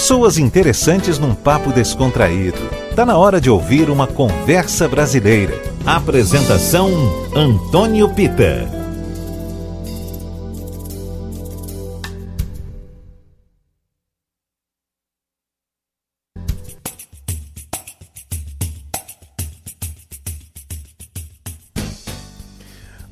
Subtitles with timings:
[0.00, 2.56] Pessoas interessantes num papo descontraído.
[2.96, 5.52] Tá na hora de ouvir uma conversa brasileira.
[5.84, 6.88] Apresentação
[7.36, 8.79] Antônio Pita.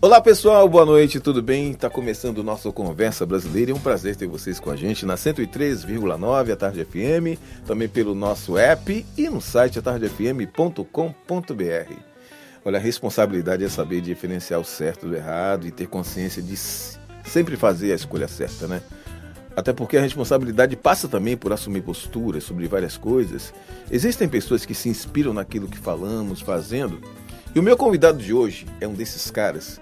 [0.08, 1.72] Olá pessoal, boa noite, tudo bem?
[1.72, 5.04] Está começando o nosso Conversa Brasileira e é um prazer ter vocês com a gente
[5.04, 11.92] na 103,9 a Tarde FM, também pelo nosso app e no site atardefm.com.br.
[12.64, 17.54] Olha, a responsabilidade é saber diferenciar o certo do errado e ter consciência de sempre
[17.58, 18.80] fazer a escolha certa, né?
[19.54, 23.52] Até porque a responsabilidade passa também por assumir posturas sobre várias coisas.
[23.90, 26.98] Existem pessoas que se inspiram naquilo que falamos, fazendo.
[27.54, 29.78] E o meu convidado de hoje é um desses caras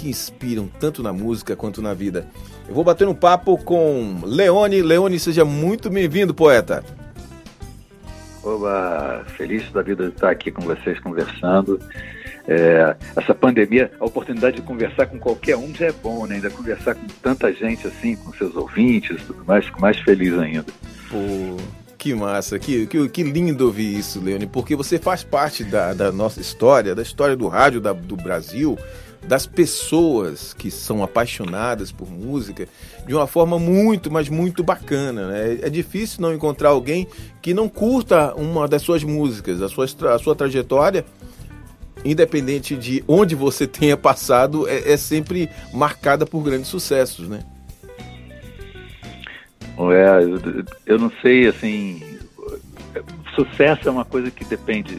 [0.00, 2.26] que inspiram tanto na música quanto na vida.
[2.66, 4.80] Eu vou bater um papo com Leone.
[4.80, 6.82] Leone, seja muito bem-vindo, poeta.
[8.42, 11.78] Oba, feliz da vida de estar aqui com vocês conversando.
[12.48, 16.36] É, essa pandemia, a oportunidade de conversar com qualquer um já é bom, né?
[16.36, 20.32] Ainda conversar com tanta gente assim, com seus ouvintes e tudo mais, fico mais feliz
[20.38, 20.64] ainda.
[21.10, 21.56] Pô,
[21.98, 26.10] que massa, que, que, que lindo ouvir isso, Leone, porque você faz parte da, da
[26.10, 28.78] nossa história, da história do rádio da, do Brasil
[29.26, 32.66] das pessoas que são apaixonadas por música
[33.06, 35.28] de uma forma muito, mas muito bacana.
[35.28, 35.58] Né?
[35.62, 37.06] É difícil não encontrar alguém
[37.40, 41.04] que não curta uma das suas músicas, a sua, a sua trajetória,
[42.04, 47.40] independente de onde você tenha passado, é, é sempre marcada por grandes sucessos, né?
[49.78, 52.02] É, eu, eu não sei, assim,
[53.34, 54.98] sucesso é uma coisa que depende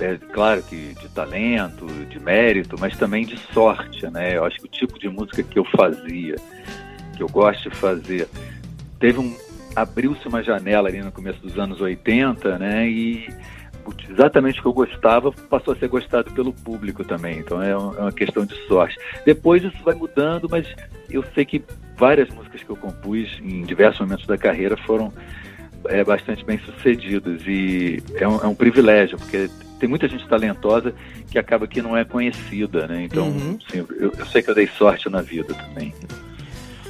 [0.00, 4.36] é, claro que de talento, de mérito, mas também de sorte, né?
[4.36, 6.36] Eu acho que o tipo de música que eu fazia,
[7.16, 8.28] que eu gosto de fazer,
[8.98, 9.36] teve um
[9.74, 12.88] abriu-se uma janela ali no começo dos anos 80, né?
[12.88, 13.28] E
[14.08, 17.38] exatamente o que eu gostava passou a ser gostado pelo público também.
[17.38, 18.96] Então é, é uma questão de sorte.
[19.24, 20.66] Depois isso vai mudando, mas
[21.08, 21.62] eu sei que
[21.96, 25.12] várias músicas que eu compus em diversos momentos da carreira foram
[25.86, 29.48] é, bastante bem sucedidas e é um, é um privilégio porque
[29.80, 30.94] tem muita gente talentosa
[31.30, 33.02] que acaba que não é conhecida, né?
[33.02, 33.58] Então, uhum.
[33.70, 35.92] sim, eu, eu, sei que eu dei sorte na vida também.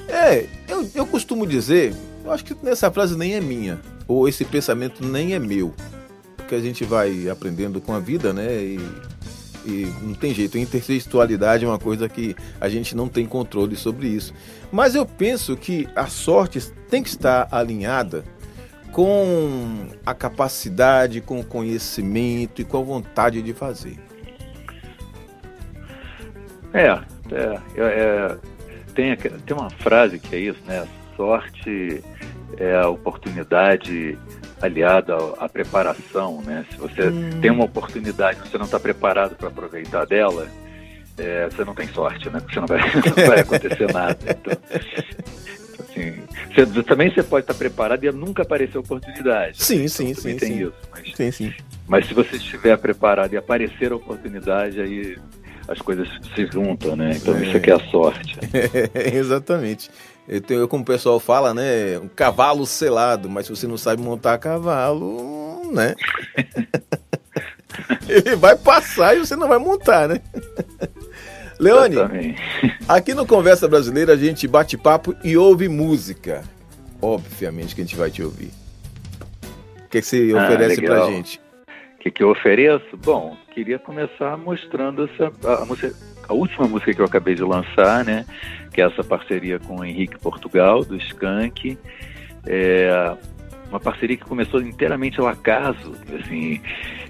[0.08, 4.44] É, eu, eu costumo dizer, eu acho que essa frase nem é minha, ou esse
[4.44, 5.72] pensamento nem é meu,
[6.36, 8.52] porque a gente vai aprendendo com a vida, né?
[8.52, 8.80] E,
[9.64, 13.76] e não tem jeito, a intertextualidade é uma coisa que a gente não tem controle
[13.76, 14.34] sobre isso.
[14.72, 18.24] Mas eu penso que a sorte tem que estar alinhada
[18.92, 23.98] com a capacidade, com o conhecimento e com a vontade de fazer.
[26.72, 28.36] É, é, é, é
[28.94, 30.86] tem, tem uma frase que é isso, né?
[31.16, 32.02] Sorte
[32.56, 34.18] é a oportunidade
[34.60, 36.64] aliada à preparação, né?
[36.70, 37.40] Se você hum.
[37.40, 40.48] tem uma oportunidade, você não está preparado para aproveitar dela,
[41.16, 42.40] é, você não tem sorte, né?
[42.40, 42.80] Porque não vai,
[43.16, 44.18] não vai acontecer nada.
[44.28, 44.52] Então,
[45.90, 49.62] assim, você, também você pode estar preparado e nunca aparecer oportunidade.
[49.62, 50.36] Sim, sim, então, sim.
[50.36, 50.62] Tem sim.
[50.62, 50.72] isso.
[50.90, 51.54] Mas, sim, sim.
[51.88, 55.16] Mas se você estiver preparado e aparecer a oportunidade, aí
[55.68, 57.12] as coisas se juntam, né?
[57.16, 57.44] Então é.
[57.44, 58.38] isso aqui é a sorte.
[58.94, 59.90] É, exatamente.
[60.28, 61.98] Eu tenho, como o pessoal fala, né?
[61.98, 65.94] Um cavalo selado, mas se você não sabe montar cavalo, né?
[68.08, 70.20] Ele vai passar e você não vai montar, né?
[71.60, 72.34] Leone,
[72.88, 76.42] aqui no Conversa Brasileira a gente bate papo e ouve música.
[77.02, 78.50] Obviamente que a gente vai te ouvir.
[79.84, 81.06] O que, que você ah, oferece legal.
[81.06, 81.38] pra gente?
[81.96, 82.96] O que, que eu ofereço?
[82.96, 85.30] Bom, queria começar mostrando essa,
[85.62, 85.94] a, música,
[86.26, 88.24] a última música que eu acabei de lançar, né?
[88.72, 91.78] Que é essa parceria com o Henrique Portugal, do Skank.
[92.46, 93.16] É
[93.68, 95.94] uma parceria que começou inteiramente ao acaso.
[96.18, 96.60] Assim,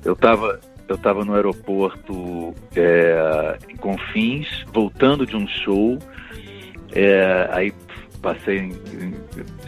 [0.04, 0.58] eu estava
[0.90, 5.98] eu estava no aeroporto é, em Confins, voltando de um show.
[6.92, 7.72] É, aí
[8.20, 8.58] passei.
[8.58, 8.72] Em,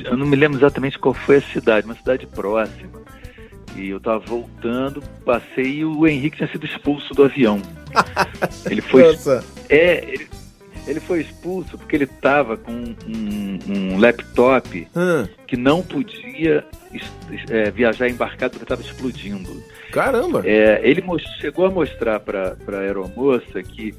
[0.04, 3.00] eu não me lembro exatamente qual foi a cidade, uma cidade próxima.
[3.76, 7.62] E eu estava voltando, passei e o Henrique tinha sido expulso do avião.
[8.68, 9.04] ele foi.
[9.04, 9.44] Nossa.
[9.68, 10.28] É, ele,
[10.88, 15.28] ele foi expulso porque ele estava com um, um laptop hum.
[15.46, 16.64] que não podia
[17.48, 19.62] é, viajar embarcado porque estava explodindo.
[19.92, 20.42] Caramba!
[20.44, 21.04] É, ele
[21.40, 23.94] chegou a mostrar para a aeromoça que,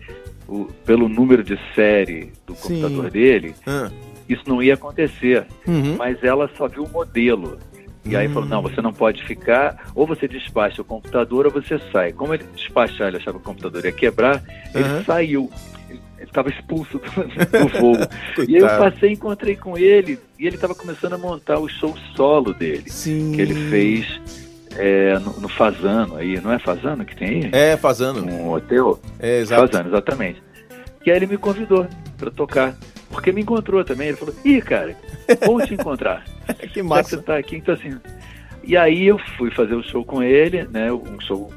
[0.48, 2.81] o, pelo número de série do Sim.
[2.81, 3.90] computador dele, hum.
[4.28, 5.45] isso não ia acontecer.
[5.68, 5.95] Uhum.
[5.98, 7.57] Mas ela só viu o modelo.
[8.06, 11.80] E aí falou, não, você não pode ficar, ou você despacha o computador ou você
[11.90, 12.12] sai.
[12.12, 14.44] Como ele despachar, ele achava que o computador ia quebrar,
[14.75, 15.06] ele uhum.
[15.06, 15.50] saiu
[16.24, 17.10] ele estava expulso do,
[17.60, 17.98] do voo.
[18.48, 21.69] e aí eu passei, encontrei com ele, e e ele estava começando a montar o
[21.69, 23.31] show solo dele, Sim.
[23.34, 24.43] que ele fez
[24.77, 27.49] é, no, no Fazano aí, não é Fazano que tem aí?
[27.51, 28.23] É, fazendo.
[28.23, 28.99] Um hotel?
[29.19, 29.67] É, exato.
[29.67, 30.41] Fazano, exatamente.
[31.05, 31.87] E aí ele me convidou
[32.17, 32.75] para tocar.
[33.09, 34.07] Porque me encontrou também.
[34.07, 34.95] Ele falou, ih, cara,
[35.45, 36.23] vou te encontrar.
[36.59, 37.17] que que massa.
[37.17, 37.95] você tá aqui, então assim.
[38.63, 40.91] E aí eu fui fazer o show com ele, né?
[40.91, 41.51] Um show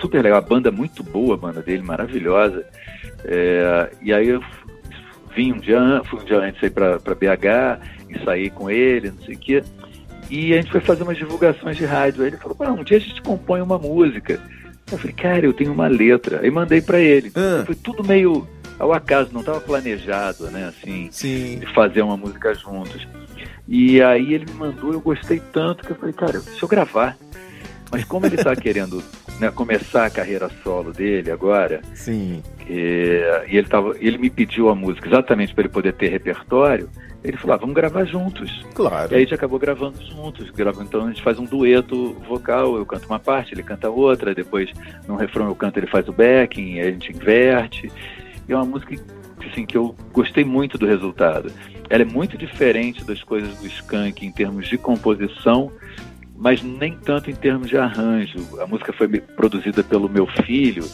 [0.00, 2.64] super legal, a banda muito boa, a banda dele, maravilhosa.
[3.24, 4.42] É, e aí eu
[5.34, 9.10] vim um dia, fui um dia antes aí pra, pra BH, e saí com ele,
[9.10, 9.62] não sei o quê.
[10.30, 12.22] E a gente foi fazer umas divulgações de rádio.
[12.22, 14.40] Aí ele falou, "Ah, um dia a gente compõe uma música.
[14.90, 16.40] Eu falei, cara, eu tenho uma letra.
[16.40, 17.30] Aí mandei pra ele.
[17.34, 17.64] Ah.
[17.66, 18.46] Foi tudo meio
[18.78, 20.66] ao acaso, não estava planejado, né?
[20.68, 21.58] Assim, Sim.
[21.58, 23.06] de fazer uma música juntos.
[23.68, 27.16] E aí ele me mandou, eu gostei tanto que eu falei, cara, deixa eu gravar.
[27.92, 29.02] Mas como ele está querendo
[29.38, 32.42] né, começar a carreira solo dele agora, Sim.
[32.68, 36.88] é, e ele, tava, ele me pediu a música exatamente para ele poder ter repertório,
[37.22, 38.64] ele falou, ah, vamos gravar juntos.
[38.74, 39.12] Claro.
[39.12, 40.50] E aí a gente acabou gravando juntos.
[40.80, 44.72] Então a gente faz um dueto vocal, eu canto uma parte, ele canta outra, depois
[45.06, 47.92] no refrão eu canto, ele faz o backing, aí a gente inverte.
[48.48, 51.52] E é uma música que, assim, que eu gostei muito do resultado.
[51.90, 55.70] Ela é muito diferente das coisas do Skank em termos de composição,
[56.36, 58.38] mas nem tanto em termos de arranjo.
[58.60, 60.84] A música foi produzida pelo meu filho,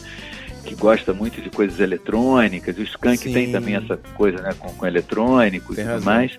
[0.67, 2.77] que gosta muito de coisas eletrônicas.
[2.77, 3.33] O Skank Sim.
[3.33, 6.13] tem também essa coisa né, com, com eletrônico Tem e tudo razão.
[6.13, 6.37] mais.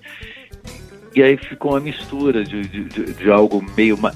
[1.14, 4.14] E aí ficou uma mistura de, de, de- de algo meio ma-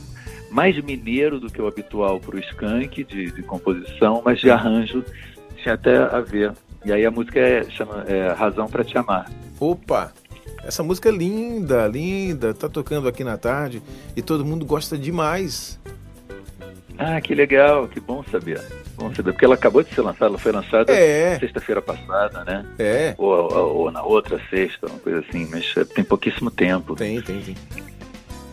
[0.51, 5.03] mais mineiro do que o habitual para o Skank, de, de composição, mas de arranjo
[5.57, 6.53] tinha até a ver.
[6.85, 9.31] E aí a música é, chama é, Razão para Te Amar.
[9.59, 10.13] Opa!
[10.65, 12.53] Essa música é linda, linda.
[12.55, 13.83] Tá tocando aqui na tarde
[14.15, 15.81] e todo mundo gosta demais.
[16.99, 18.61] Ah, que legal, que bom saber.
[18.97, 22.65] Bom saber, porque ela acabou de ser lançada, ela foi lançada É, sexta-feira passada, né?
[22.79, 23.15] é.
[23.19, 26.95] Ou, ou- ou na outra sexta, uma coisa assim, mas tem pouquíssimo tempo.
[26.95, 27.57] Tem, tem, tem.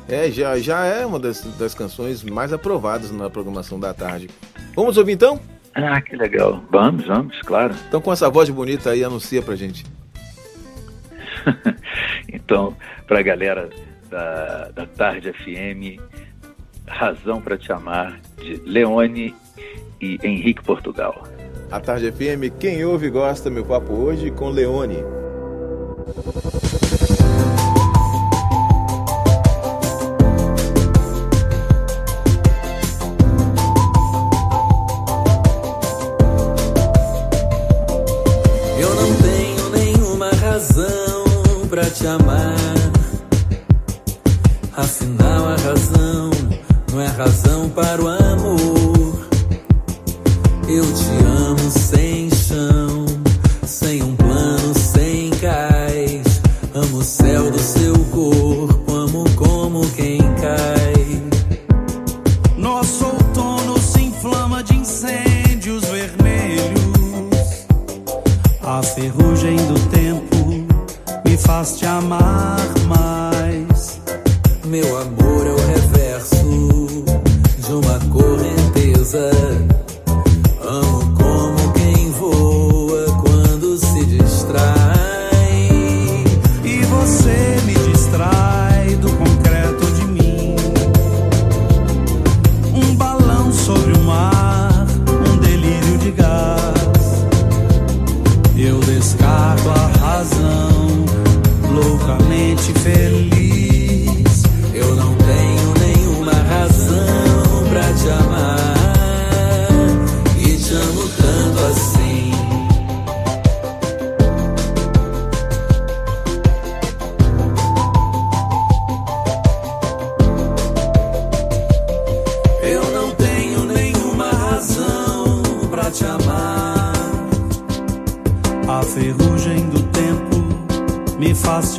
[0.08, 4.28] É, já, já é uma das, das canções mais aprovadas na programação da tarde.
[4.76, 5.40] Vamos ouvir então?
[5.76, 6.64] Ah, que legal.
[6.72, 7.76] Vamos, vamos, claro.
[7.88, 9.86] Então com essa voz bonita aí, anuncia pra gente.
[12.32, 12.76] Então,
[13.08, 13.70] para a galera
[14.10, 16.00] da, da Tarde FM,
[16.90, 19.34] Razão para Te Amar, de Leone
[20.02, 21.24] e Henrique Portugal.
[21.72, 24.98] A Tarde FM, quem ouve gosta, meu papo hoje com Leone.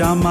[0.00, 0.29] Me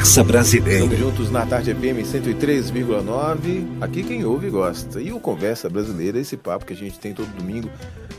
[0.00, 0.84] Conversa Brasileira.
[0.84, 3.82] Estamos juntos na tarde FM 103,9.
[3.82, 4.98] Aqui quem ouve gosta.
[4.98, 7.70] E o Conversa Brasileira, esse papo que a gente tem todo domingo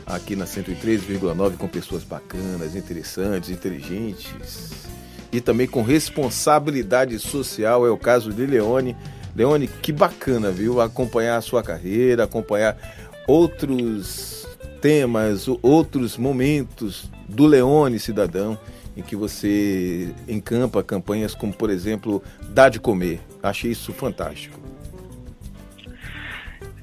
[0.06, 4.86] aqui na 103,9 com pessoas bacanas, interessantes, inteligentes
[5.32, 7.84] e também com responsabilidade social.
[7.84, 8.96] É o caso de Leone.
[9.34, 10.80] Leone, que bacana, viu?
[10.80, 12.78] Acompanhar a sua carreira, acompanhar
[13.26, 14.46] outros
[14.80, 18.56] temas, outros momentos do Leone cidadão
[18.96, 23.20] em que você encampa campanhas como, por exemplo, Dá de Comer.
[23.42, 24.60] Achei isso fantástico.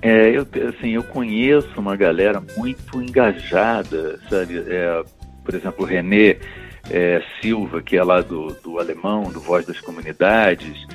[0.01, 4.57] É, eu, assim, eu conheço uma galera muito engajada, sabe?
[4.57, 5.03] É,
[5.43, 6.37] por exemplo, o René
[6.89, 10.87] é, Silva, que é lá do, do Alemão, do Voz das Comunidades,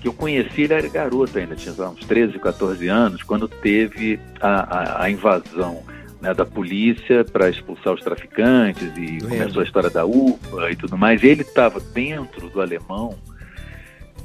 [0.00, 5.02] que eu conheci, ele era garoto ainda, tinha uns 13, 14 anos, quando teve a,
[5.02, 5.82] a, a invasão
[6.26, 9.28] né, da polícia para expulsar os traficantes e Lembro.
[9.28, 11.22] começou a história da UPA e tudo mais.
[11.22, 13.16] Ele estava dentro do Alemão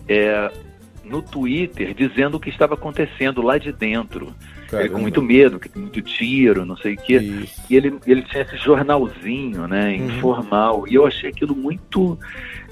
[0.07, 0.51] é,
[1.05, 4.33] no Twitter dizendo o que estava acontecendo lá de dentro.
[4.73, 7.17] Ele com muito medo, tem muito tiro, não sei o quê.
[7.17, 7.61] Isso.
[7.69, 10.05] E ele, ele tinha esse jornalzinho, né, Uhum.
[10.05, 10.85] informal.
[10.87, 12.17] E eu achei aquilo muito,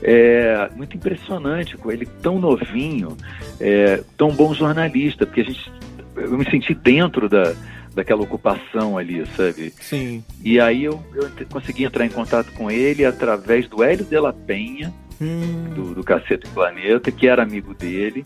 [0.01, 3.17] é, muito impressionante, com ele tão novinho,
[3.59, 5.69] é, tão bom jornalista, porque a gente,
[6.15, 7.53] eu me senti dentro da,
[7.99, 9.73] daquela ocupação ali, sabe?
[9.79, 10.23] Sim.
[10.43, 14.31] E aí eu, eu consegui entrar em contato com ele através do Hélio de la
[14.31, 18.25] Penha, Hum, do, do Cacete Planeta, que era amigo dele.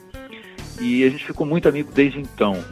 [0.79, 2.63] E a gente ficou muito amigo desde então.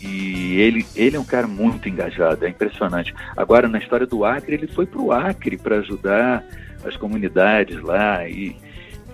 [0.00, 3.14] E ele, ele é um cara muito engajado, é impressionante.
[3.36, 6.42] Agora, na história do Acre, ele foi para o Acre para ajudar
[6.82, 8.26] as comunidades lá.
[8.26, 8.56] E,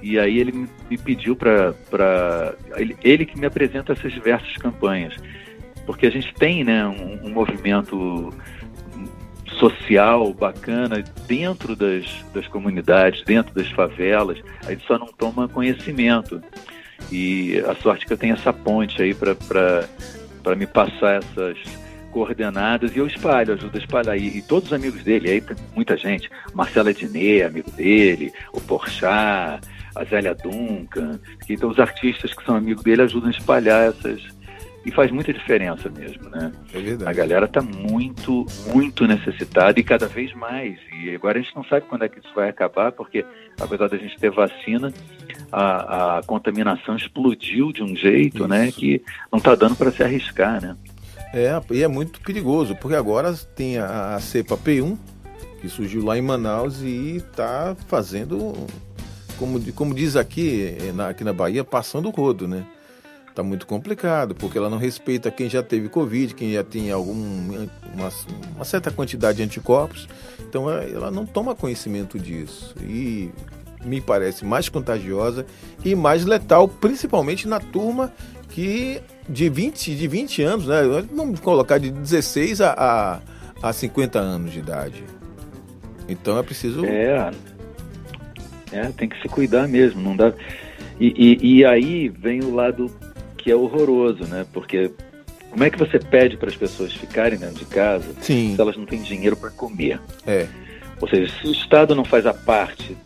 [0.01, 2.55] e aí ele me me pediu para.
[2.77, 5.15] Ele, ele que me apresenta essas diversas campanhas.
[5.87, 8.33] Porque a gente tem né, um, um movimento
[9.59, 16.43] social bacana dentro das, das comunidades, dentro das favelas, a gente só não toma conhecimento.
[17.13, 21.59] E a sorte que eu tenho essa ponte aí para me passar essas
[22.11, 24.17] coordenadas e eu espalho, ajudo a espalhar.
[24.17, 28.61] E, e todos os amigos dele, aí tem muita gente, Marcela Diné, amigo dele, o
[28.61, 29.61] Porchat,
[29.95, 34.34] a Zélia Duncan, então os artistas que são amigos dele ajudam a espalhar essas.
[34.85, 36.53] E faz muita diferença mesmo, né?
[36.73, 37.11] é verdade.
[37.11, 40.79] A galera está muito, muito necessitada e cada vez mais.
[40.93, 43.25] E agora a gente não sabe quando é que isso vai acabar, porque
[43.59, 44.93] apesar da gente ter vacina,
[45.51, 48.49] a, a contaminação explodiu de um jeito, Isso.
[48.49, 50.77] né, que não está dando para se arriscar, né?
[51.33, 54.97] É, e é muito perigoso, porque agora tem a, a cepa P1,
[55.61, 58.53] que surgiu lá em Manaus e está fazendo,
[59.39, 62.65] como, como diz aqui, na, aqui na Bahia, passando o rodo, né?
[63.35, 67.67] Tá muito complicado, porque ela não respeita quem já teve Covid, quem já tem algum,
[67.93, 70.09] uma, certa quantidade de anticorpos,
[70.49, 72.77] então ela, ela não toma conhecimento disso.
[72.81, 73.31] E
[73.85, 75.45] me parece mais contagiosa
[75.85, 78.13] e mais letal, principalmente na turma
[78.51, 80.83] que de 20, de 20 anos, né?
[81.13, 83.21] Vamos colocar de 16 a,
[83.63, 85.03] a, a 50 anos de idade.
[86.09, 86.85] Então é preciso.
[86.85, 87.33] É,
[88.71, 90.33] é, tem que se cuidar mesmo, não dá.
[91.01, 92.89] E, e, e aí vem o lado
[93.45, 94.47] que é horroroso, né?
[94.55, 94.91] Porque
[95.51, 98.75] como é que você pede para as pessoas ficarem dentro de casa Sim, se elas
[98.75, 100.01] não têm dinheiro para comer?
[100.27, 100.49] é.
[101.01, 102.97] Ou seja, se o Estado não faz a parte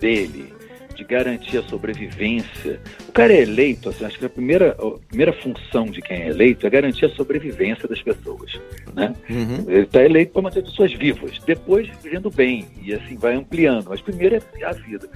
[0.00, 0.54] dele
[0.94, 5.32] de garantir a sobrevivência, o cara é eleito, assim, acho que a primeira, a primeira
[5.34, 8.58] função de quem é eleito é garantir a sobrevivência das pessoas,
[8.94, 9.12] né?
[9.28, 9.64] Uhum.
[9.68, 13.88] Ele está eleito para manter as pessoas vivas, depois vivendo bem e assim vai ampliando.
[13.90, 15.06] Mas primeiro é a vida.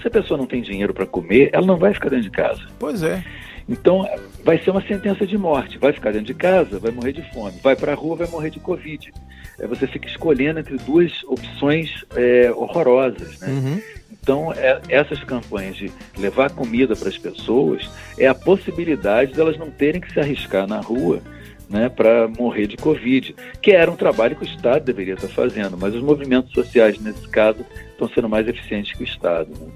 [0.00, 2.62] Se a pessoa não tem dinheiro para comer, ela não vai ficar dentro de casa.
[2.78, 3.24] Pois é.
[3.68, 4.08] Então,
[4.44, 5.78] vai ser uma sentença de morte.
[5.78, 7.58] Vai ficar dentro de casa, vai morrer de fome.
[7.62, 9.12] Vai para a rua, vai morrer de Covid.
[9.58, 13.48] É, você fica escolhendo entre duas opções é, horrorosas, né?
[13.48, 13.82] Uhum.
[14.10, 19.70] Então, é, essas campanhas de levar comida para as pessoas é a possibilidade delas não
[19.70, 21.22] terem que se arriscar na rua
[21.68, 25.76] né, para morrer de Covid, que era um trabalho que o Estado deveria estar fazendo,
[25.76, 29.50] mas os movimentos sociais, nesse caso, estão sendo mais eficientes que o Estado.
[29.50, 29.66] Né?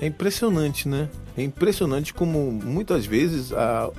[0.00, 1.08] É impressionante, né?
[1.36, 3.90] É impressionante como muitas vezes a,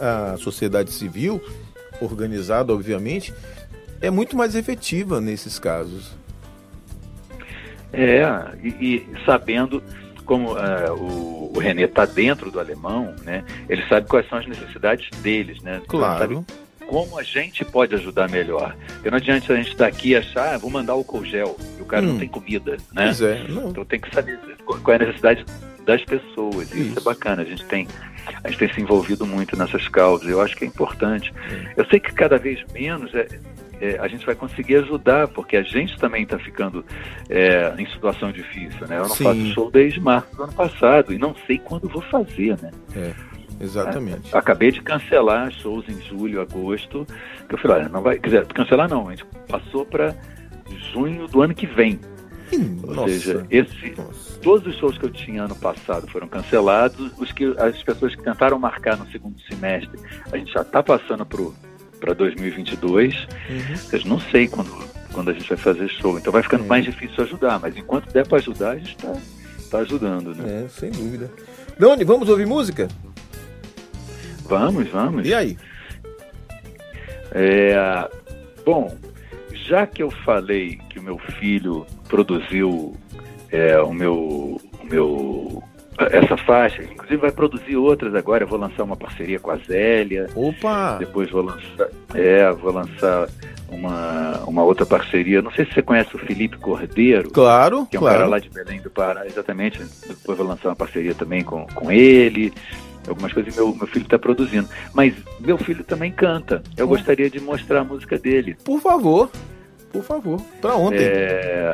[0.00, 1.40] a sociedade civil,
[2.00, 3.32] organizada, obviamente,
[4.00, 6.12] é muito mais efetiva nesses casos.
[7.92, 8.24] É,
[8.62, 9.82] e, e sabendo
[10.24, 13.44] como uh, o, o René está dentro do alemão, né?
[13.68, 15.82] Ele sabe quais são as necessidades deles, né?
[15.86, 16.44] Claro.
[16.92, 18.76] Como a gente pode ajudar melhor.
[18.92, 21.80] Porque não adianta a gente estar aqui e achar, ah, vou mandar o gel, e
[21.80, 22.10] o cara hum.
[22.10, 23.06] não tem comida, né?
[23.06, 23.70] Pois é, não.
[23.70, 25.46] Então tem que saber qual é a necessidade
[25.86, 26.70] das pessoas.
[26.70, 27.40] Isso, Isso é bacana.
[27.40, 27.88] A gente tem
[28.44, 30.28] a gente tem se envolvido muito nessas causas.
[30.28, 31.32] Eu acho que é importante.
[31.78, 33.26] Eu sei que cada vez menos é,
[33.80, 36.84] é, a gente vai conseguir ajudar, porque a gente também está ficando
[37.30, 38.98] é, em situação difícil, né?
[38.98, 39.24] Eu não Sim.
[39.24, 42.70] faço show desde março do ano passado e não sei quando vou fazer, né?
[42.94, 43.12] É,
[43.60, 44.34] exatamente.
[44.36, 47.06] Acabei de cancelar shows em julho, agosto,
[47.48, 50.14] que eu falei, olha, não vai, quer dizer, cancelar não, a gente passou para
[50.92, 52.00] junho do ano que vem.
[52.82, 53.08] Ou Nossa.
[53.08, 53.94] seja, esse,
[54.42, 57.10] todos os shows que eu tinha ano passado foram cancelados.
[57.18, 59.98] Os que as pessoas que tentaram marcar no segundo semestre,
[60.30, 61.24] a gente já está passando
[61.98, 63.14] para 2022.
[63.14, 63.28] Uhum.
[63.92, 64.70] Eu não sei quando,
[65.12, 66.18] quando a gente vai fazer show.
[66.18, 66.66] Então vai ficando é.
[66.66, 67.58] mais difícil ajudar.
[67.58, 69.16] Mas enquanto der para ajudar, a gente está
[69.70, 70.64] tá ajudando, né?
[70.64, 71.30] É, sem dúvida.
[71.78, 72.88] Doni, vamos ouvir música?
[74.58, 75.26] Vamos, vamos.
[75.26, 75.56] E aí?
[77.32, 78.08] É,
[78.66, 78.94] bom,
[79.50, 82.94] já que eu falei que o meu filho produziu
[83.50, 85.62] é, o meu, o meu
[85.98, 88.44] essa faixa, inclusive vai produzir outras agora.
[88.44, 90.28] Eu vou lançar uma parceria com a Zélia.
[90.34, 90.96] Opa!
[90.98, 93.28] Depois vou lançar, é, vou lançar
[93.68, 95.40] uma, uma outra parceria.
[95.42, 97.30] Não sei se você conhece o Felipe Cordeiro.
[97.30, 98.18] Claro, que é um claro.
[98.18, 99.80] cara lá de Belém do Pará, exatamente.
[100.06, 102.52] Depois vou lançar uma parceria também com, com ele.
[103.08, 104.68] Algumas coisas meu, meu filho está produzindo.
[104.94, 106.62] Mas meu filho também canta.
[106.76, 106.90] Eu hum.
[106.90, 108.56] gostaria de mostrar a música dele.
[108.64, 109.30] Por favor.
[109.92, 110.40] Por favor.
[110.60, 110.98] Para ontem.
[111.00, 111.72] É,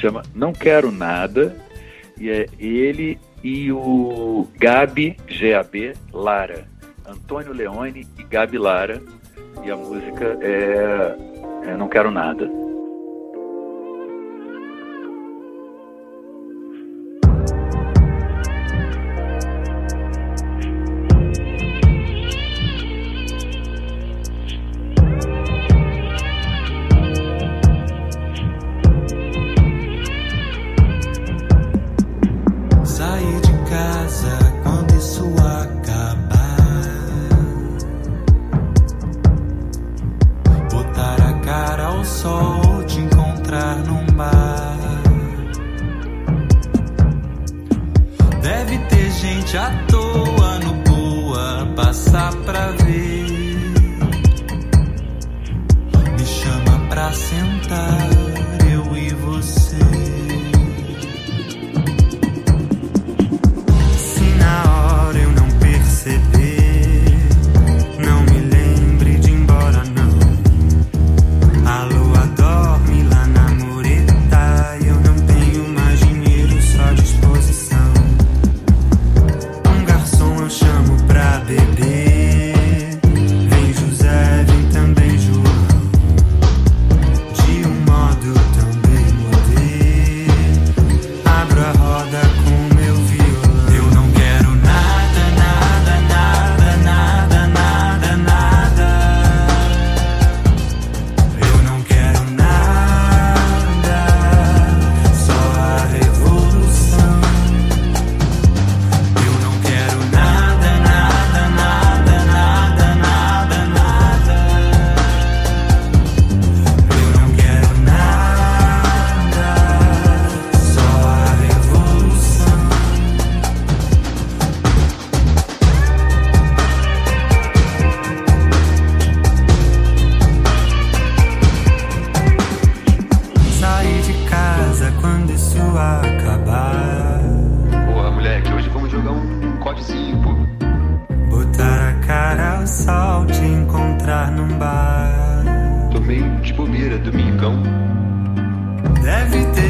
[0.00, 1.56] chama Não Quero Nada.
[2.18, 6.66] E é ele e o Gabi GAB Lara.
[7.06, 9.02] Antônio Leone e Gabi Lara.
[9.64, 11.16] E a música é,
[11.70, 12.65] é Não Quero Nada.
[49.56, 52.85] noite à toa no boa, passar pra ver.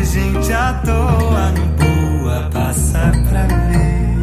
[0.06, 4.16] gente à toa não boa, passa pra ver.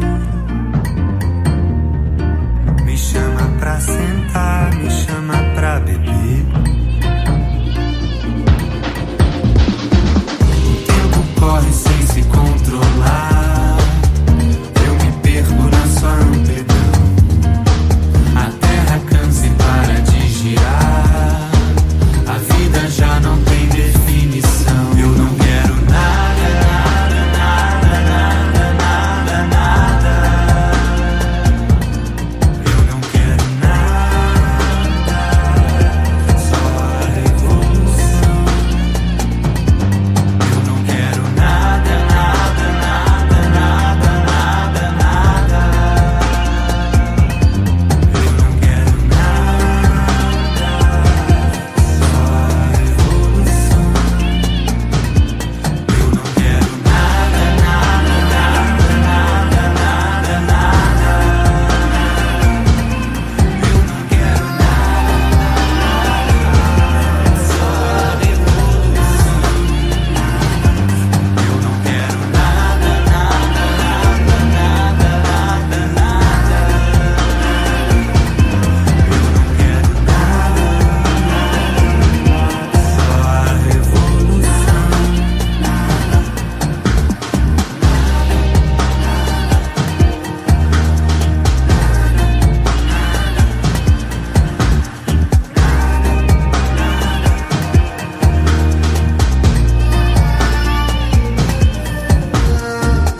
[2.84, 4.53] Me chama pra sentar.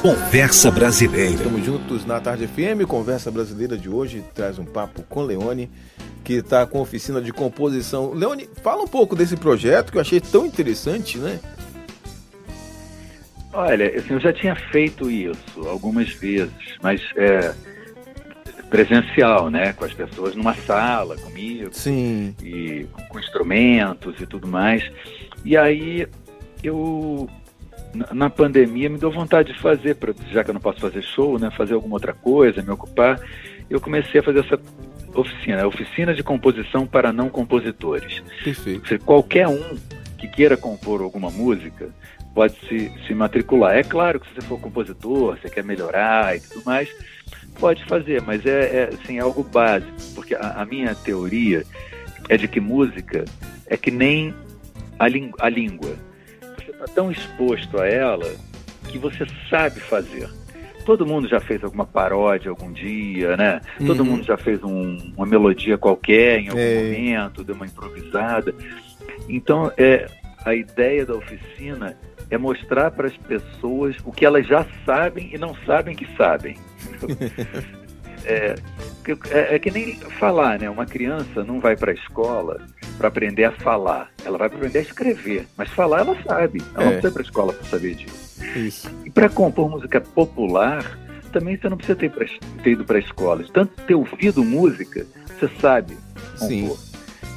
[0.04, 1.30] Conversa Brasileira.
[1.30, 5.70] Estamos juntos na Tarde FM, Conversa Brasileira de hoje traz um papo com Leone,
[6.22, 8.12] que está com oficina de composição.
[8.12, 11.40] Leone, fala um pouco desse projeto que eu achei tão interessante, né?
[13.50, 17.54] Olha, assim, eu já tinha feito isso algumas vezes, mas é,
[18.68, 19.72] presencial, né?
[19.72, 22.36] Com as pessoas numa sala comigo Sim.
[22.42, 24.84] e com instrumentos e tudo mais.
[25.46, 26.06] E aí
[26.62, 27.26] eu
[28.12, 29.96] na- pandemia me deu vontade de fazer,
[30.30, 31.50] já que eu não posso fazer show, né?
[31.50, 33.20] Fazer alguma outra coisa, me ocupar.
[33.70, 34.58] Eu comecei a fazer essa
[35.14, 38.22] oficina, oficina de composição para não compositores.
[38.42, 38.86] Perfeito.
[38.86, 39.76] Você- qualquer um
[40.18, 41.88] que queira compor alguma música
[42.34, 43.76] pode se, se matricular.
[43.76, 46.88] É claro que se você for compositor, você quer melhorar e tudo mais,
[47.60, 51.64] pode fazer, mas é, é, assim, é algo básico, porque a, a minha teoria
[52.28, 53.24] é de que música
[53.66, 54.34] é que nem
[54.98, 55.04] a,
[55.38, 55.94] a língua.
[56.84, 58.30] Está tão exposto a ela
[58.88, 60.28] que você sabe fazer.
[60.84, 63.62] Todo mundo já fez alguma paródia algum dia, né?
[63.86, 64.10] Todo Uhum.
[64.10, 66.82] mundo já fez um- uma melodia qualquer em algum É.
[66.82, 68.54] momento, deu uma improvisada.
[69.26, 70.06] Então, é,
[70.44, 71.96] a ideia da oficina
[72.30, 76.56] é mostrar para as pessoas o que elas já sabem e não sabem que sabem.
[78.24, 78.54] é,
[79.04, 80.68] que- é- é que nem falar, né?
[80.70, 82.60] Uma criança não vai para a escola
[82.98, 84.10] para aprender a falar.
[84.24, 85.46] Ela vai aprender a escrever.
[85.56, 86.62] Mas falar ela sabe.
[86.74, 86.84] Ela É.
[86.84, 88.44] não precisa ir para a escola para saber disso.
[88.56, 88.90] Isso.
[89.04, 90.98] E para compor música popular,
[91.32, 92.26] também você não precisa ter, pra-
[92.62, 93.42] ter ido para a escola.
[93.42, 95.04] De Tanto ter ouvido música,
[95.38, 95.96] você sabe
[96.36, 96.68] Sim.
[96.68, 96.78] compor.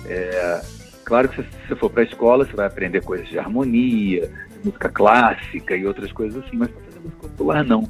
[0.05, 0.61] É,
[1.03, 4.29] claro que se você for para a escola, você vai aprender coisas de harmonia,
[4.63, 7.89] música clássica e outras coisas assim, mas para fazer música popular, não.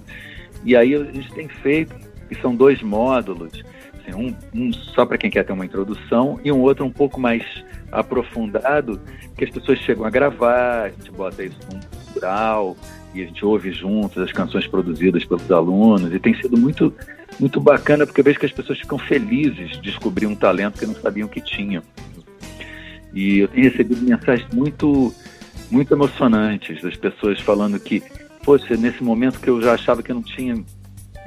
[0.63, 1.93] E aí a gente tem feito,
[2.30, 3.52] e são dois módulos,
[3.94, 7.20] assim, um, um só para quem quer ter uma introdução e um outro um pouco
[7.20, 7.44] mais
[7.92, 9.00] aprofundado,
[9.38, 11.80] que as pessoas chegam a gravar, a gente bota isso num
[12.12, 12.76] plural
[13.13, 16.94] e a gente ouve juntos as canções produzidas pelos alunos e tem sido muito
[17.40, 20.86] muito bacana porque eu vejo que as pessoas ficam felizes de descobrir um talento que
[20.86, 21.84] não sabiam que tinham.
[23.13, 25.13] E eu tenho recebido mensagens muito
[25.70, 28.02] muito emocionantes das pessoas falando que,
[28.44, 30.63] poxa, nesse momento que eu já achava que eu não tinha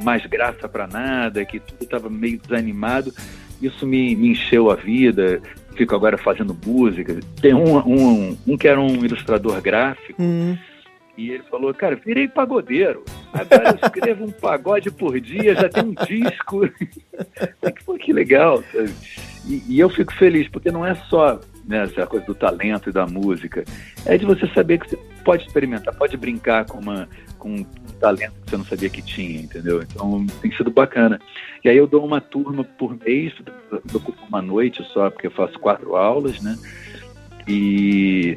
[0.03, 3.13] mais graça para nada, que tudo estava meio desanimado,
[3.61, 5.41] isso me, me encheu a vida.
[5.77, 7.19] Fico agora fazendo música.
[7.41, 10.57] Tem um, um, um que era um ilustrador gráfico Hum,
[11.17, 13.05] e ele falou, cara, virei pagodeiro.
[13.33, 16.67] Agora eu escrevo um pagode por dia, já tem um disco.
[17.77, 18.65] que, pô, que legal.
[19.47, 21.39] E, e eu fico feliz, porque não é só
[21.70, 23.64] né, essa coisa do talento e da música.
[24.04, 27.64] É de você saber que você pode experimentar, pode brincar com, uma, com um
[28.00, 29.80] talento que você não sabia que tinha, entendeu?
[29.80, 31.20] Então tem sido bacana.
[31.64, 33.33] E aí eu dou uma turma por mês,
[33.70, 36.59] eu ocupo uma noite só, porque eu faço quatro aulas, né?
[37.46, 38.37] E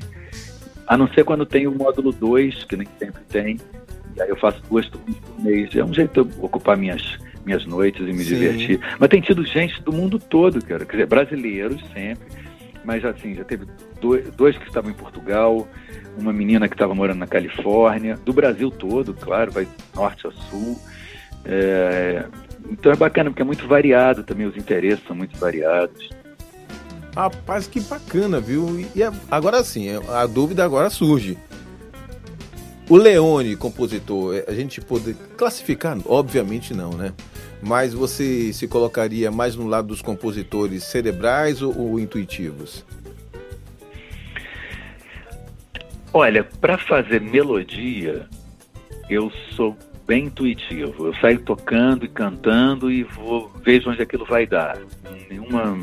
[0.86, 3.60] a não ser quando tem o módulo 2, que nem sempre tem.
[4.16, 5.76] E aí eu faço duas turmas por mês.
[5.76, 8.36] É um jeito de eu ocupar minhas, minhas noites e me Sim.
[8.36, 8.80] divertir.
[9.00, 10.86] Mas tem tido gente do mundo todo, cara.
[10.86, 12.28] Quer dizer, brasileiros sempre.
[12.84, 13.66] Mas assim, já teve
[14.02, 15.68] dois, dois que estavam em Portugal,
[16.18, 20.80] uma menina que estava morando na Califórnia, do Brasil todo, claro, vai norte a sul.
[21.46, 22.26] É,
[22.70, 26.10] então é bacana, porque é muito variado também, os interesses são muito variados.
[27.16, 28.80] Rapaz, que bacana, viu?
[28.96, 31.38] E agora sim, a dúvida agora surge.
[32.90, 35.98] O Leone, compositor, é, a gente pode classificar?
[36.06, 37.14] Obviamente não, né?
[37.66, 42.86] Mas você se colocaria mais no lado dos compositores cerebrais ou, ou intuitivos?
[46.14, 48.28] Olha, para fazer melodia,
[49.10, 51.08] eu sou bem intuitivo.
[51.08, 54.78] Eu saio tocando e cantando e vou vejo onde aquilo vai dar.
[55.30, 55.80] Nenhuma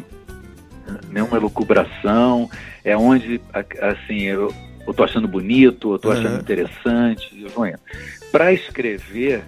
[1.10, 2.48] nenhuma elucubração.
[2.84, 3.40] É onde
[3.80, 4.52] assim eu,
[4.86, 6.40] eu tô achando bonito, eu tô achando uhum.
[6.40, 7.78] interessante, eu vou indo.
[8.32, 9.42] Para escrever,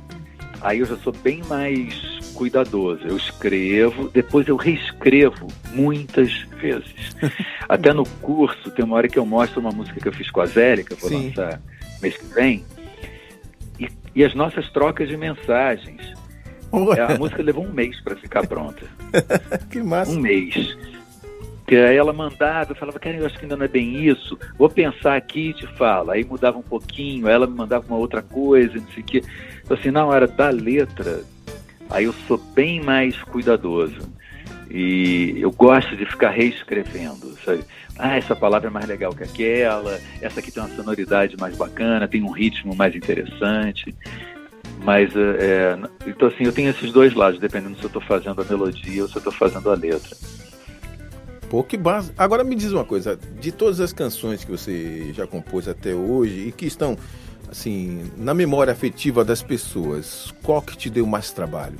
[0.62, 1.94] aí eu já sou bem mais
[2.34, 3.06] cuidadoso.
[3.06, 7.16] Eu escrevo, depois eu reescrevo muitas vezes.
[7.68, 10.40] Até no curso, tem uma hora que eu mostro uma música que eu fiz com
[10.40, 11.28] a Zélia, que eu vou Sim.
[11.28, 11.60] lançar
[12.00, 12.64] mês que vem,
[13.78, 16.12] e, e as nossas trocas de mensagens.
[16.72, 17.00] Ué.
[17.00, 18.86] A música levou um mês para ficar pronta.
[19.70, 20.10] que massa.
[20.10, 20.76] Um mês.
[21.66, 24.38] Que aí ela mandava, eu falava, cara, eu acho que ainda não é bem isso.
[24.58, 26.10] Vou pensar aqui e te falo.
[26.10, 29.22] Aí mudava um pouquinho, ela me mandava uma outra coisa, não sei o quê.
[29.64, 31.22] Então, assim, na hora da letra,
[31.90, 34.00] aí eu sou bem mais cuidadoso.
[34.70, 37.62] E eu gosto de ficar reescrevendo, sabe?
[37.98, 42.08] Ah, essa palavra é mais legal que aquela, essa aqui tem uma sonoridade mais bacana,
[42.08, 43.94] tem um ritmo mais interessante.
[44.82, 48.44] Mas, é, então assim, eu tenho esses dois lados, dependendo se eu estou fazendo a
[48.44, 50.16] melodia ou se eu estou fazendo a letra.
[51.48, 52.12] Pô, que base.
[52.16, 56.48] Agora me diz uma coisa, de todas as canções que você já compôs até hoje
[56.48, 56.96] e que estão,
[57.52, 61.78] assim, na memória afetiva das pessoas, qual que te deu mais trabalho?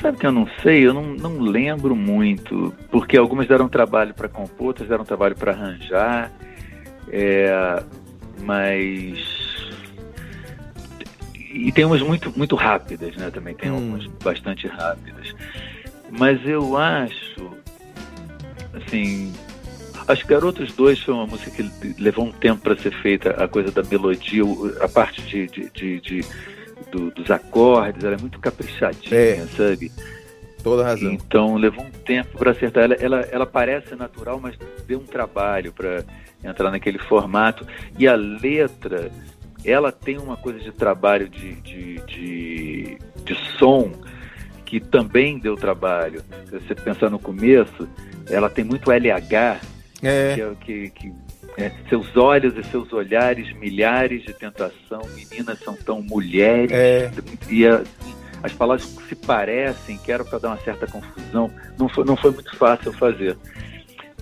[0.00, 4.28] Sabe que eu não sei, eu não, não lembro muito, porque algumas deram trabalho para
[4.28, 6.32] compor, outras deram trabalho para arranjar,
[7.10, 7.82] é,
[8.40, 9.18] mas.
[11.52, 13.30] E tem umas muito, muito rápidas, né?
[13.30, 13.74] Também tem hum.
[13.74, 15.34] algumas bastante rápidas.
[16.10, 17.50] Mas eu acho,
[18.72, 19.32] assim,
[20.08, 23.46] Acho que Garotos 2 foi uma música que levou um tempo para ser feita, a
[23.46, 24.42] coisa da melodia,
[24.80, 26.24] a parte de, de, de, de
[26.90, 29.46] do, dos acordes, ela é muito caprichadinha, é.
[29.54, 29.92] sabe?
[30.62, 31.12] Toda razão.
[31.12, 32.84] Então levou um tempo para acertar.
[32.84, 36.02] Ela, ela, ela parece natural, mas deu um trabalho para
[36.42, 37.66] entrar naquele formato.
[37.98, 39.10] E a letra,
[39.64, 43.92] ela tem uma coisa de trabalho de, de, de, de som
[44.64, 46.22] que também deu trabalho.
[46.46, 47.88] Se você pensar no começo,
[48.28, 49.60] ela tem muito LH,
[50.02, 50.34] é.
[50.34, 51.14] que, é que, que
[51.56, 56.70] é, seus olhos e seus olhares, milhares de tentação, meninas são tão mulheres.
[56.72, 57.10] É.
[57.50, 57.82] E a,
[58.42, 61.50] as palavras se parecem, que era para dar uma certa confusão.
[61.78, 63.36] Não foi, não foi muito fácil fazer.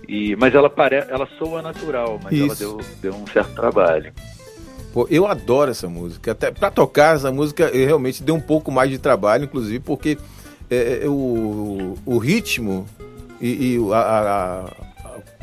[0.08, 2.44] E, mas ela, pare, ela soa natural, mas Isso.
[2.44, 4.12] ela deu, deu um certo trabalho.
[4.92, 6.32] Pô, eu adoro essa música.
[6.32, 10.16] Até para tocar essa música, realmente deu um pouco mais de trabalho, inclusive, porque
[10.70, 12.86] é, é o, o ritmo
[13.40, 14.85] e, e a, a,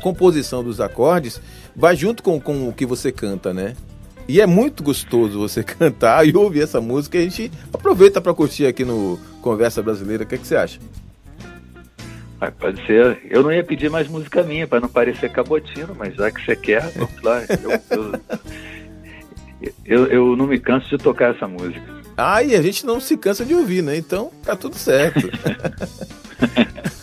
[0.04, 1.40] composição dos acordes
[1.74, 3.74] vai junto com, com o que você canta, né?
[4.28, 7.16] E é muito gostoso você cantar e ouvir essa música.
[7.16, 10.24] A gente aproveita para curtir aqui no Conversa Brasileira.
[10.24, 10.78] O que, é que você acha?
[12.38, 13.22] Ah, pode ser.
[13.30, 16.54] Eu não ia pedir mais música minha para não parecer cabotino, mas já que você
[16.54, 17.42] quer, vamos lá.
[17.62, 18.12] Eu,
[19.62, 21.82] eu, eu, eu, não me canso de tocar essa música.
[22.14, 23.96] Ah, e a gente não se cansa de ouvir, né?
[23.96, 25.30] Então tá tudo certo.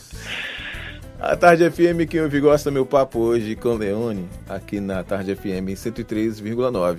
[1.23, 5.69] A Tarde FM, quem ouve gosta meu papo hoje com Leone, aqui na Tarde FM
[5.75, 6.97] 103,9.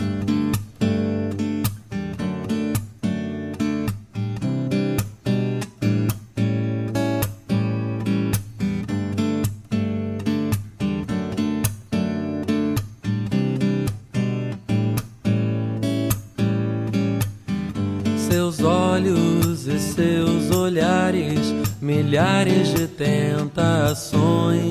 [18.30, 24.70] Seus olhos e seus olhares milhares de tentações.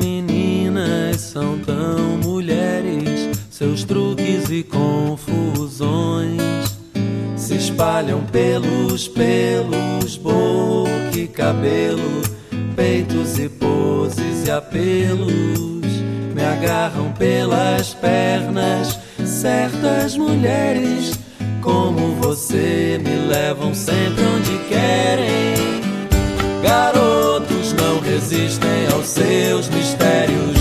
[0.00, 6.40] Meninas são tão mulheres, seus truques e confusões
[7.34, 12.22] se espalham pelos pelos, boca e cabelo,
[12.76, 15.32] peitos e poses e apelos.
[16.32, 18.96] Me agarram pelas pernas,
[19.26, 21.18] certas mulheres
[21.62, 25.54] como você me levam sempre onde querem.
[26.62, 30.51] Garotos não resistem aos seus mistérios.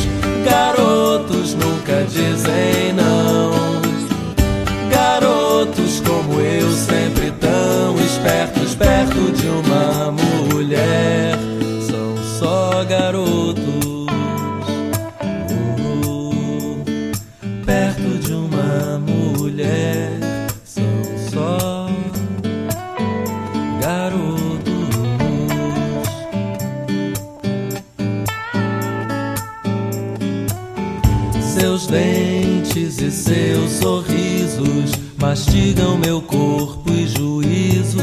[33.81, 37.97] Sorrisos mastigam meu corpo e juízo.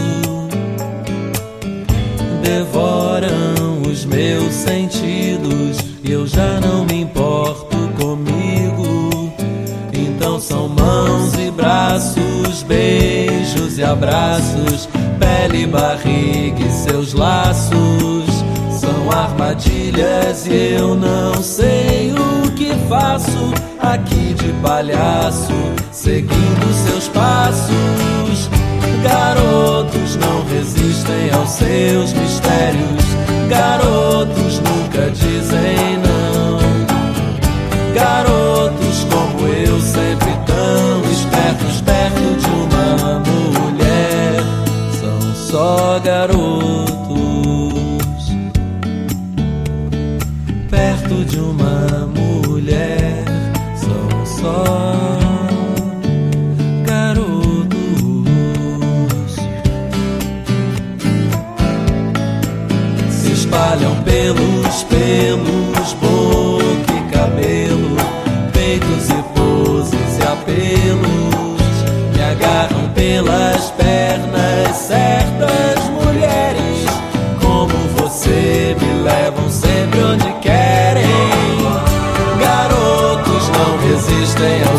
[2.42, 9.32] Devoram os meus sentidos e eu já não me importo comigo.
[9.92, 14.88] Então são mãos e braços, beijos e abraços,
[15.18, 18.26] pele, barriga e seus laços.
[18.80, 23.57] São armadilhas e eu não sei o que faço
[23.94, 25.52] aqui de palhaço,
[25.90, 28.50] seguindo seus passos.
[29.02, 33.04] Garotos não resistem aos seus mistérios.
[33.48, 36.07] Garotos nunca dizem não.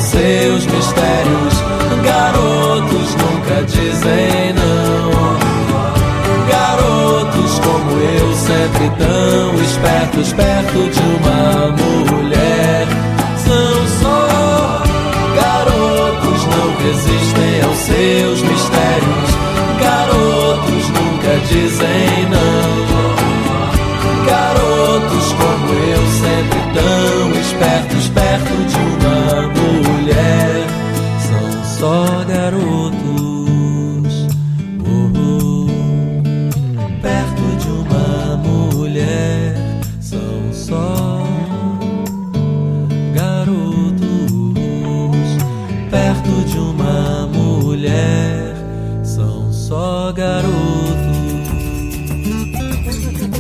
[0.10, 1.64] Seus mistérios.
[2.04, 5.10] Garotos nunca dizem não.
[6.50, 11.72] Garotos como eu, sempre tão espertos perto de uma
[12.18, 12.88] mulher.
[13.38, 14.84] São só
[15.36, 19.19] garotos, não resistem aos seus mistérios.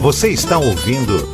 [0.01, 1.27] Você está ouvindo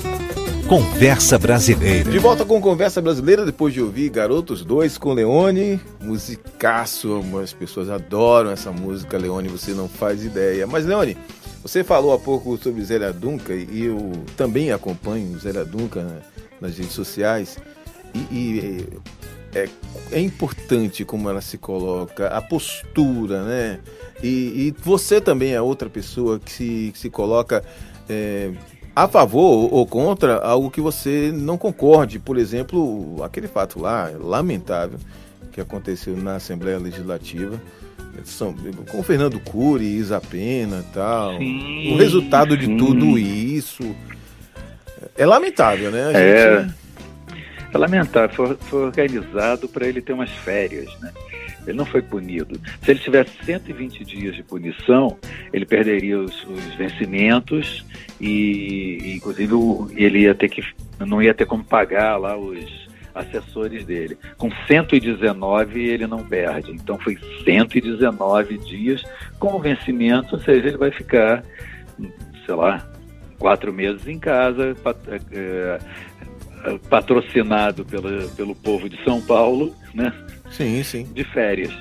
[0.68, 2.10] Conversa Brasileira.
[2.10, 7.92] De volta com Conversa Brasileira, depois de ouvir Garotos 2 com Leone, musicaço, as pessoas
[7.92, 10.66] adoram essa música, Leone, você não faz ideia.
[10.66, 11.16] Mas, Leone,
[11.62, 16.22] você falou há pouco sobre Zélia Dunca e eu também acompanho Zélia Dunca né,
[16.60, 17.60] nas redes sociais
[18.16, 18.88] e, e
[19.54, 19.70] é,
[20.12, 23.80] é importante como ela se coloca, a postura, né?
[24.24, 27.64] E, e você também é outra pessoa que se, que se coloca
[28.10, 28.52] é,
[28.96, 32.20] a favor ou contra algo que você não concorde.
[32.20, 35.00] Por exemplo, aquele fato lá, lamentável,
[35.52, 37.62] que aconteceu na Assembleia Legislativa.
[38.24, 38.54] São,
[38.90, 41.38] com o Fernando Cury, Isa Pena e tal.
[41.38, 42.78] Sim, o resultado de sim.
[42.78, 43.84] tudo isso
[45.18, 46.06] é lamentável, né?
[46.08, 46.62] A É.
[46.62, 46.76] gente-
[47.74, 51.12] É lamentável, foi, foi organizado para ele ter umas férias, né?
[51.68, 52.60] Ele não foi punido.
[52.82, 55.18] Se ele tivesse 120 dias de punição,
[55.52, 57.86] ele perderia os, os vencimentos
[58.20, 59.54] e, inclusive,
[59.96, 60.64] ele ia ter que
[61.00, 64.18] não ia ter como pagar lá os assessores dele.
[64.38, 66.72] Com 119 ele não perde.
[66.72, 69.04] Então foi 119 dias
[69.40, 71.44] com vencimento, ou seja, ele vai ficar,
[72.46, 72.86] sei lá,
[73.40, 74.76] quatro meses em casa,
[75.08, 80.12] eh, eh, patrocinado pela, pelo povo de São Paulo, né?
[80.56, 81.04] Sim, sim.
[81.14, 81.74] de férias.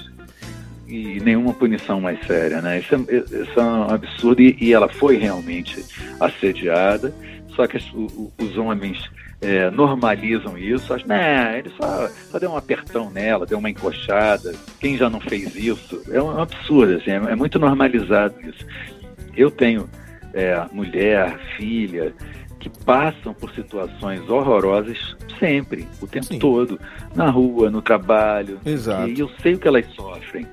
[0.86, 2.80] E nenhuma punição mais séria, né?
[2.80, 5.84] Isso é, isso é um absurdo e, e ela foi realmente
[6.20, 7.14] assediada,
[7.48, 9.10] só que os homens
[9.40, 14.54] é, normalizam isso, acham, né, ele só, só deu um apertão nela, deu uma encoxada,
[14.80, 16.02] quem já não fez isso?
[16.10, 18.66] É um absurdo, assim, é, é muito normalizado isso.
[19.36, 19.88] Eu tenho
[20.32, 22.12] é, mulher, filha,
[22.64, 26.38] que passam por situações horrorosas sempre, o tempo Sim.
[26.38, 26.80] todo,
[27.14, 29.10] na rua, no trabalho, Exato.
[29.10, 30.46] e eu sei o que elas sofrem.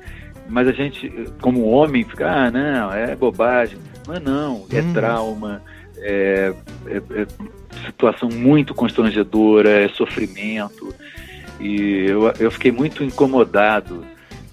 [0.49, 1.09] Mas a gente,
[1.41, 3.77] como homem, fica, ah, não, é bobagem.
[4.05, 4.91] Mas não, é Uhum.
[4.93, 5.61] trauma,
[5.99, 6.53] é,
[6.87, 7.27] é- é
[7.85, 10.93] situação muito constrangedora, é sofrimento.
[11.61, 14.03] E eu, eu fiquei muito incomodado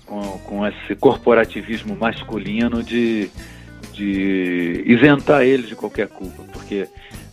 [0.06, 3.28] com, com esse corporativismo masculino de,
[3.92, 6.86] de isentar ele de qualquer culpa, porque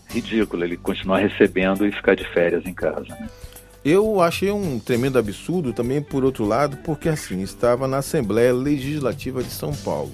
[0.09, 3.07] ridículo ele continuar recebendo e ficar de férias em casa.
[3.09, 3.29] né?
[3.83, 9.43] Eu achei um tremendo absurdo também, por outro lado, porque assim, estava na Assembleia Legislativa
[9.43, 10.13] de São Paulo.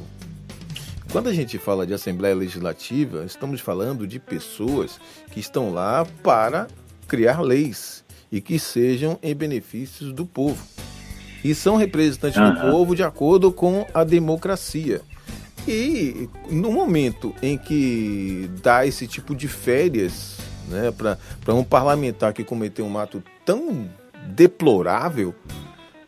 [1.11, 4.99] Quando a gente fala de Assembleia Legislativa, estamos falando de pessoas
[5.31, 6.67] que estão lá para
[7.07, 8.03] criar leis.
[8.33, 10.65] e que sejam em benefícios do povo.
[11.43, 12.71] E são representantes do Aham.
[12.71, 15.01] povo de acordo com a democracia.
[15.67, 20.37] E no momento em que dá esse tipo de férias
[20.67, 23.87] né, para um parlamentar que cometeu um ato tão
[24.27, 25.35] deplorável,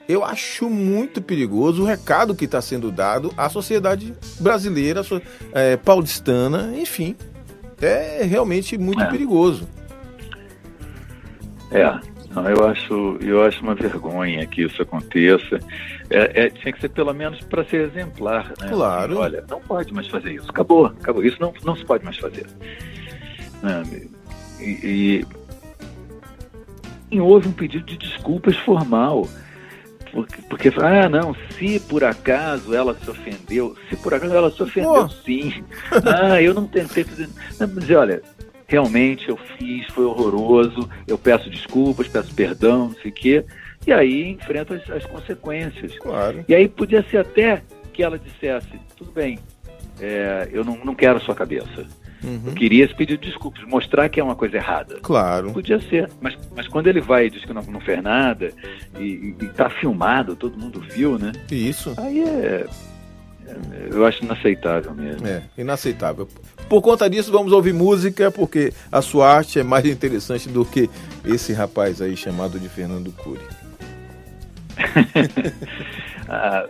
[0.07, 5.01] eu acho muito perigoso o recado que está sendo dado à sociedade brasileira,
[5.53, 7.15] eh, paulistana, enfim.
[7.81, 9.09] É realmente muito É.
[9.09, 9.67] perigoso.
[11.71, 11.99] É,
[12.33, 15.59] não, eu acho, eu acho uma vergonha que isso aconteça.
[16.09, 18.69] É, é, tinha que ser pelo menos para ser exemplar, né?
[18.69, 19.13] Claro.
[19.13, 20.49] Assim, olha, não pode mais fazer isso.
[20.49, 21.23] Acabou, acabou.
[21.23, 22.47] Isso não, não se pode mais fazer.
[23.61, 23.83] Né?
[24.59, 25.25] E,
[27.11, 29.27] e, houve um pedido de desculpas formal.
[30.11, 34.61] Porque, porque, ah, não, se por acaso ela se ofendeu, se por acaso ela se
[34.61, 35.09] ofendeu, Pô.
[35.09, 35.63] sim.
[36.05, 37.29] Ah, eu não tentei fazer.
[37.59, 38.21] Não, mas olha,
[38.73, 43.45] realmente eu fiz, foi horroroso, eu peço desculpas, peço perdão, não sei o quê.
[43.85, 45.99] E aí enfrento as, as consequências.
[45.99, 46.43] Claro.
[46.47, 47.61] E aí podia ser até
[47.93, 49.37] que ela dissesse, tudo bem,
[50.01, 51.85] é, eu não, não quero a sua cabeça.
[52.23, 52.41] Uhum.
[52.47, 54.97] Eu queria esse pedido de desculpas, mostrar que é uma coisa errada.
[55.03, 55.51] Claro.
[55.51, 58.51] Podia ser, mas, mas quando ele vai e diz que não, não fez nada,
[58.97, 61.31] e, e tá filmado, todo mundo viu, né?
[61.51, 61.93] Isso.
[61.97, 62.65] Aí é-
[63.91, 65.27] eu acho inaceitável mesmo.
[65.27, 66.27] É, inaceitável.
[66.69, 70.89] Por conta disso, vamos ouvir música, porque a sua arte é mais interessante do que
[71.25, 73.41] esse rapaz aí chamado de Fernando Cury.
[76.25, 76.67] Ah,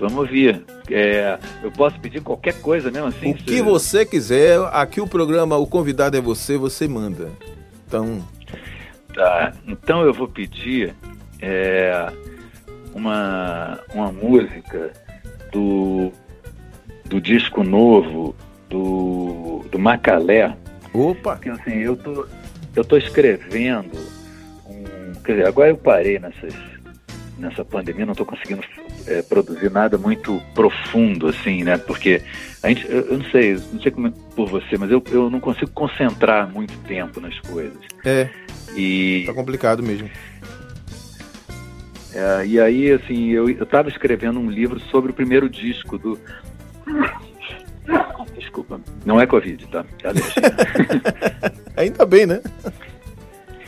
[0.00, 0.62] vamos ouvir.
[0.90, 3.30] É, eu posso pedir qualquer coisa mesmo assim?
[3.30, 7.30] O que você quiser, aqui o programa, o convidado é você, você manda.
[7.86, 8.20] Então,
[9.16, 10.94] Tá, então eu vou pedir
[11.40, 12.12] é,
[12.94, 14.92] uma, uma música
[15.50, 16.12] do,
[17.08, 18.34] do disco novo
[18.68, 20.56] do, do Macalé.
[20.92, 22.26] opa, Porque assim, eu tô,
[22.74, 23.96] eu tô escrevendo
[24.66, 25.12] um.
[25.24, 26.54] Quer dizer, agora eu parei nessas,
[27.38, 28.62] nessa pandemia, não estou conseguindo
[29.06, 31.76] é, produzir nada muito profundo, assim, né?
[31.78, 32.22] Porque
[32.62, 35.30] a gente, eu, eu não sei, não sei como é por você, mas eu, eu
[35.30, 37.78] não consigo concentrar muito tempo nas coisas.
[38.04, 38.28] é,
[38.76, 40.08] E, tá complicado mesmo.
[42.14, 46.18] é, e aí, assim, eu estava escrevendo um livro sobre o primeiro disco do.
[48.34, 49.84] Desculpa, não é Covid, tá?
[50.02, 51.80] É.
[51.82, 52.40] Ainda bem, né?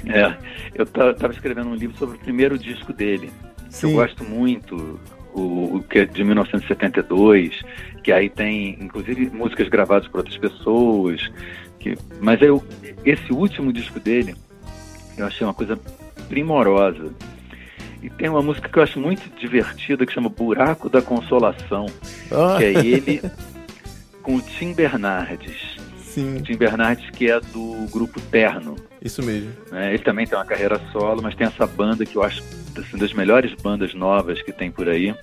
[0.07, 0.37] É,
[0.75, 3.31] eu estava escrevendo um livro sobre o primeiro disco dele.
[3.71, 4.99] que Eu gosto muito,
[5.35, 7.63] o, o que é de 1972,
[8.03, 11.31] que aí tem, inclusive, músicas gravadas por outras pessoas.
[11.79, 12.65] Que, mas eu,
[13.05, 14.35] esse último disco dele,
[15.17, 15.79] eu achei uma coisa
[16.29, 17.13] primorosa.
[18.03, 21.87] E tem uma música que eu acho muito divertida que chama Buraco da Consolação,
[22.31, 23.21] Ah, que é ele
[24.23, 25.77] com o Tim Bernardes.
[25.99, 28.77] sim, Tim Bernardes, que é do grupo Terno.
[29.03, 29.51] isso mesmo.
[29.73, 29.89] né?
[29.95, 32.43] Ele também tem uma carreira solo, mas tem essa banda que eu acho
[32.79, 35.15] assim, das melhores bandas novas que tem por aí.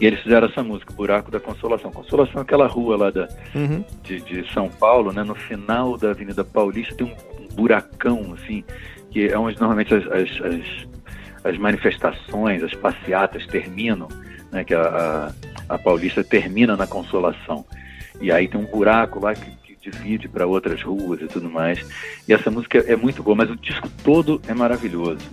[0.00, 1.92] E eles fizeram essa música, Buraco da Consolação.
[1.92, 3.84] Consolação é aquela rua lá da, Uhum.
[4.02, 5.22] de, de São Paulo, né?
[5.22, 8.64] No final da Avenida Paulista tem um, um buracão, assim,
[9.10, 10.88] que é onde normalmente as, as, as,
[11.44, 14.08] as manifestações, as passeatas terminam,
[14.52, 14.64] né?
[14.64, 15.32] Que a,
[15.68, 17.64] a, a Paulista termina na Consolação.
[18.20, 21.80] E aí tem um buraco lá que, que divide para outras ruas e tudo mais.
[22.28, 25.24] E essa música é muito boa, mas o disco todo é maravilhoso.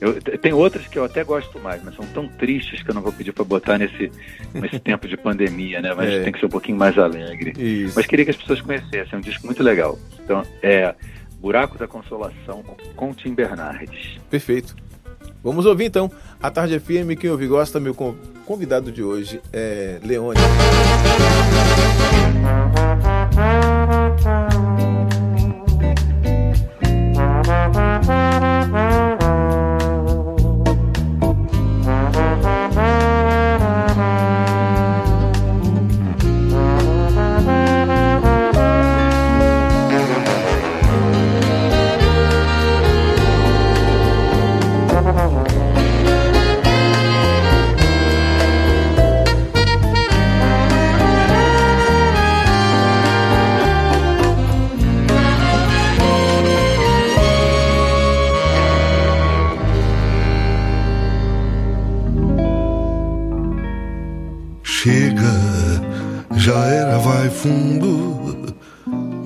[0.00, 3.02] Eu, tem outras que eu até gosto mais, mas são tão tristes que eu não
[3.02, 4.10] vou pedir para botar nesse,
[4.52, 5.94] nesse tempo de pandemia, né?
[5.94, 6.22] Mas É.
[6.24, 7.52] tem que ser um pouquinho mais alegre.
[7.56, 7.92] Isso.
[7.94, 9.96] Mas queria que as pessoas conhecessem, é um disco muito legal.
[10.24, 10.92] Então, é
[11.38, 14.18] Buraco da Consolação com, com Tim Bernardes.
[14.28, 14.74] Perfeito.
[15.42, 16.10] Vamos ouvir então.
[16.42, 18.14] A Tarde FM, quem ouve gosta, meu con-
[18.46, 20.38] convidado de hoje é Leone.
[67.42, 68.54] Fundo,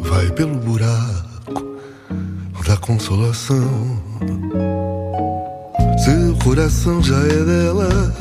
[0.00, 1.76] vai pelo buraco
[2.66, 4.00] da consolação.
[6.02, 8.14] Seu coração já é dela,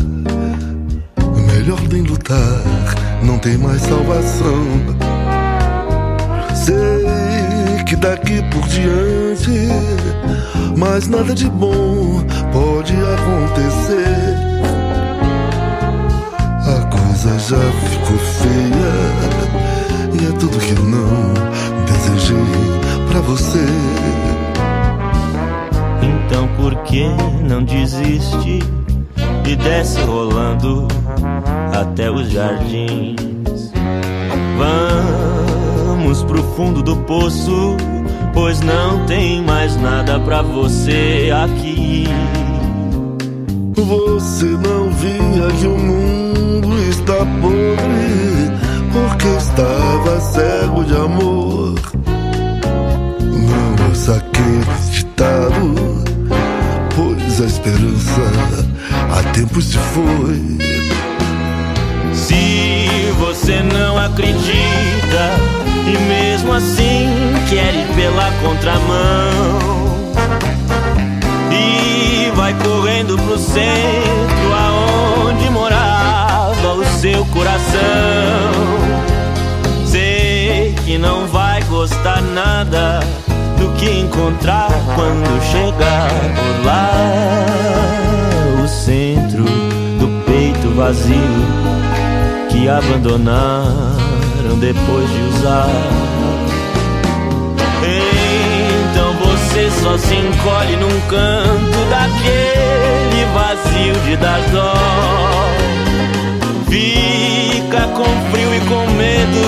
[1.47, 2.61] melhor nem lutar,
[3.23, 4.65] não tem mais salvação.
[6.53, 9.69] Sei que daqui por diante
[10.77, 12.21] mas nada de bom
[12.51, 14.35] pode acontecer.
[16.67, 19.24] A coisa já ficou feia
[20.21, 21.33] e é tudo que eu não
[21.85, 22.37] desejei
[23.09, 23.65] pra você.
[26.01, 27.05] Então por que
[27.47, 28.59] não desiste
[29.45, 30.87] e desce rolando
[31.73, 33.71] até os jardins?
[34.57, 37.75] Vamos pro fundo do poço,
[38.33, 42.07] pois não tem mais nada pra você aqui.
[43.75, 48.44] Você não via que o mundo está podre
[48.95, 51.75] porque estava cego de amor.
[53.21, 53.75] Não
[54.15, 56.03] aquele ditado,
[56.95, 58.21] pois a esperança
[59.11, 60.57] há tempo se foi.
[62.13, 65.25] Se você não acredita
[65.87, 67.09] e mesmo assim
[67.49, 69.59] quer ir pela contramão
[71.51, 75.49] e vai correndo pro centro aonde
[76.65, 77.71] morava o seu coração.
[79.85, 82.99] Sei que não vai gostar nada
[83.57, 86.89] do que encontrar quando chegar por lá.
[88.63, 91.15] O centro do peito vazio
[92.49, 95.69] que abandonaram depois de usar.
[98.91, 105.64] Então você só se encolhe num canto daquele vazio de dar dó.
[106.75, 109.39] Fica com frio e com medo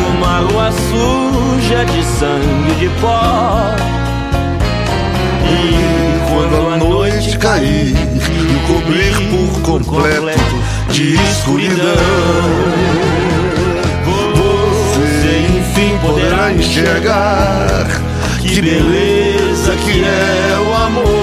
[0.00, 3.76] numa rua suja de sangue de pó.
[5.44, 11.84] E Quando a noite cair e cobrir por completo de escuridão,
[14.34, 17.86] você enfim poderá enxergar
[18.40, 21.21] que beleza que é o amor.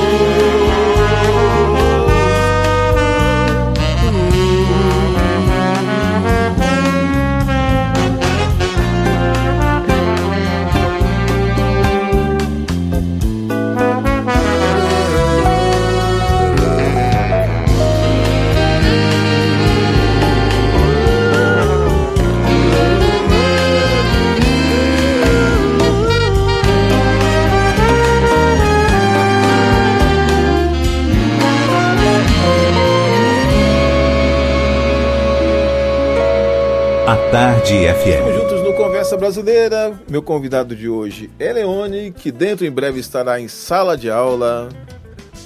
[37.32, 38.42] Tarde Estamos FM.
[38.42, 39.94] juntos no Conversa Brasileira.
[40.10, 44.68] Meu convidado de hoje é Leone, que dentro em breve estará em sala de aula,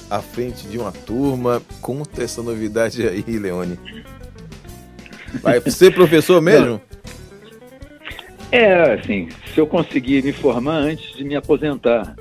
[0.09, 1.61] à frente de uma turma.
[1.81, 3.77] Conta essa novidade aí, Leone.
[5.41, 6.79] Vai ser professor mesmo?
[8.49, 12.15] É, assim, se eu conseguir me formar antes de me aposentar.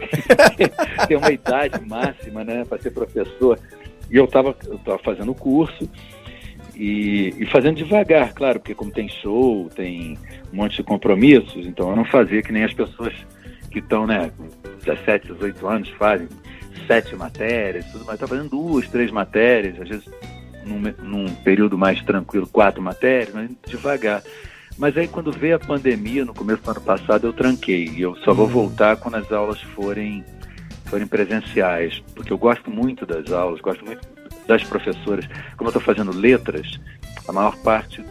[1.06, 3.60] Tem uma idade máxima, né, para ser professor.
[4.10, 5.88] E eu estava eu tava fazendo o curso
[6.75, 10.18] e, e fazendo devagar, claro, porque como tem show, tem
[10.53, 13.14] um monte de compromissos, então eu não fazia que nem as pessoas
[13.70, 14.47] que estão, né, com
[14.85, 16.29] 17, 18 anos fazem
[16.87, 20.09] sete matérias, tudo, mas tá fazendo duas, três matérias, às vezes
[20.64, 24.23] num, num período mais tranquilo, quatro matérias, mas devagar.
[24.79, 27.89] Mas aí quando veio a pandemia, no começo do ano passado, eu tranquei.
[27.89, 30.25] E eu só vou voltar quando as aulas forem,
[30.87, 32.03] forem presenciais.
[32.14, 34.11] Porque eu gosto muito das aulas, gosto muito
[34.47, 35.26] das professoras.
[35.57, 36.80] Como eu estou fazendo letras,
[37.28, 38.05] a maior parte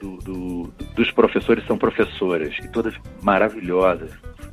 [0.00, 2.54] do- do- dos professores são professoras.
[2.62, 4.10] E todas maravilhosas,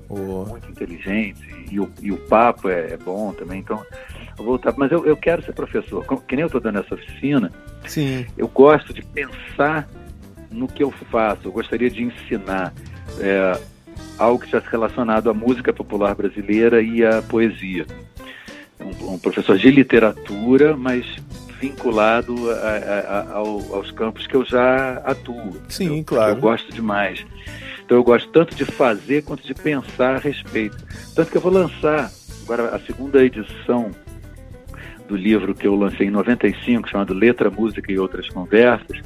[0.10, 1.42] Ô, muito inteligentes.
[1.70, 3.60] E o, e o papo é, é bom também.
[3.60, 3.84] Então,
[4.32, 4.74] eu vou voltar.
[4.78, 6.06] Mas eu, eu quero ser professor.
[6.26, 7.52] Que nem eu estou dando essa oficina,
[7.86, 8.26] sim.
[8.38, 9.88] eu gosto de pensar
[10.50, 11.42] no que eu faço.
[11.48, 12.74] Eu gostaria de ensinar
[13.20, 13.60] é,
[14.18, 17.86] algo que estivesse relacionado à música popular brasileira e à poesia.
[18.80, 21.06] Um, um professor de literatura, mas
[21.60, 25.58] vinculado a- a- a- ao- aos campos que eu já atuo.
[25.68, 26.04] Sim, entendeu?
[26.06, 26.32] claro.
[26.34, 27.26] Eu gosto demais.
[27.84, 30.78] Então eu gosto tanto de fazer quanto de pensar a respeito.
[31.16, 32.12] Tanto que eu vou lançar
[32.44, 33.92] agora a segunda edição
[35.08, 39.00] do livro que eu lancei em 95, chamado Letra, Música e Outras Conversas,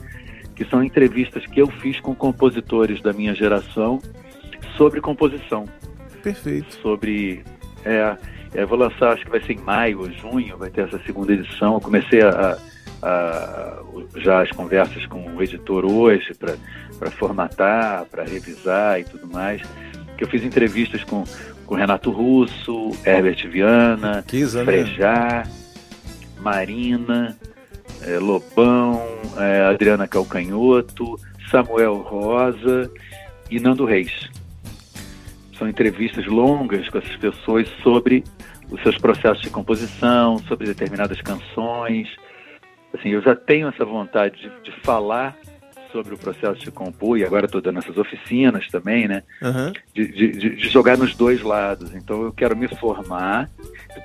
[0.56, 4.02] que são entrevistas que eu fiz com compositores da minha geração
[4.78, 5.66] sobre composição,
[6.24, 6.74] Perfeito.
[6.82, 7.44] sobre
[7.86, 8.18] é,
[8.54, 11.00] é, eu vou lançar, acho que vai ser em maio ou junho, vai ter essa
[11.06, 11.76] segunda edição.
[11.76, 12.58] Eu comecei a,
[13.02, 13.82] a-
[14.18, 19.62] já as conversas com o editor hoje para formatar, para revisar e tudo mais.
[20.18, 21.24] Que eu fiz entrevistas com,
[21.66, 24.66] com Renato Russo, Herbert Viana, Kisa, né?
[24.66, 25.44] Frejá,
[26.40, 27.36] Marina,
[28.04, 29.02] eh, Lobão,
[29.38, 32.92] eh, Adriana Calcanhoto, Samuel Rosa
[33.50, 34.30] e Nando Reis.
[35.58, 38.24] são entrevistas longas com essas pessoas sobre
[38.72, 42.08] os seus processos de composição, sobre determinadas canções.
[42.94, 45.38] Assim, eu já tenho essa vontade de, de falar
[45.92, 49.24] sobre o processo de compor, e agora estou dando essas oficinas também, né?
[49.42, 49.74] Aham.
[49.94, 51.94] De, de- de- jogar nos dois lados.
[51.96, 53.50] Então eu quero me formar.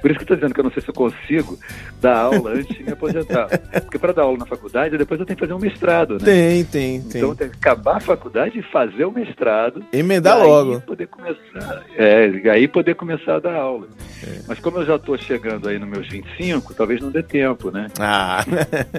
[0.02, 1.58] Por isso que eu estou dizendo que eu não sei se eu consigo
[2.00, 3.46] dar aula antes de me aposentar.
[3.82, 6.24] Porque para dar aula na faculdade, depois eu tenho que fazer um mestrado, né?
[6.24, 7.20] Tem, tem, tem.
[7.20, 9.84] Então eu tenho que acabar a faculdade e fazer o mestrado.
[9.92, 10.80] Emendar logo.
[10.80, 11.84] poder começar.
[11.96, 13.86] É, e aí poder começar a dar aula.
[14.26, 14.40] É.
[14.48, 17.86] Mas como eu já estou chegando aí nos meus 25, talvez não dê tempo, né?
[18.00, 18.44] Ah,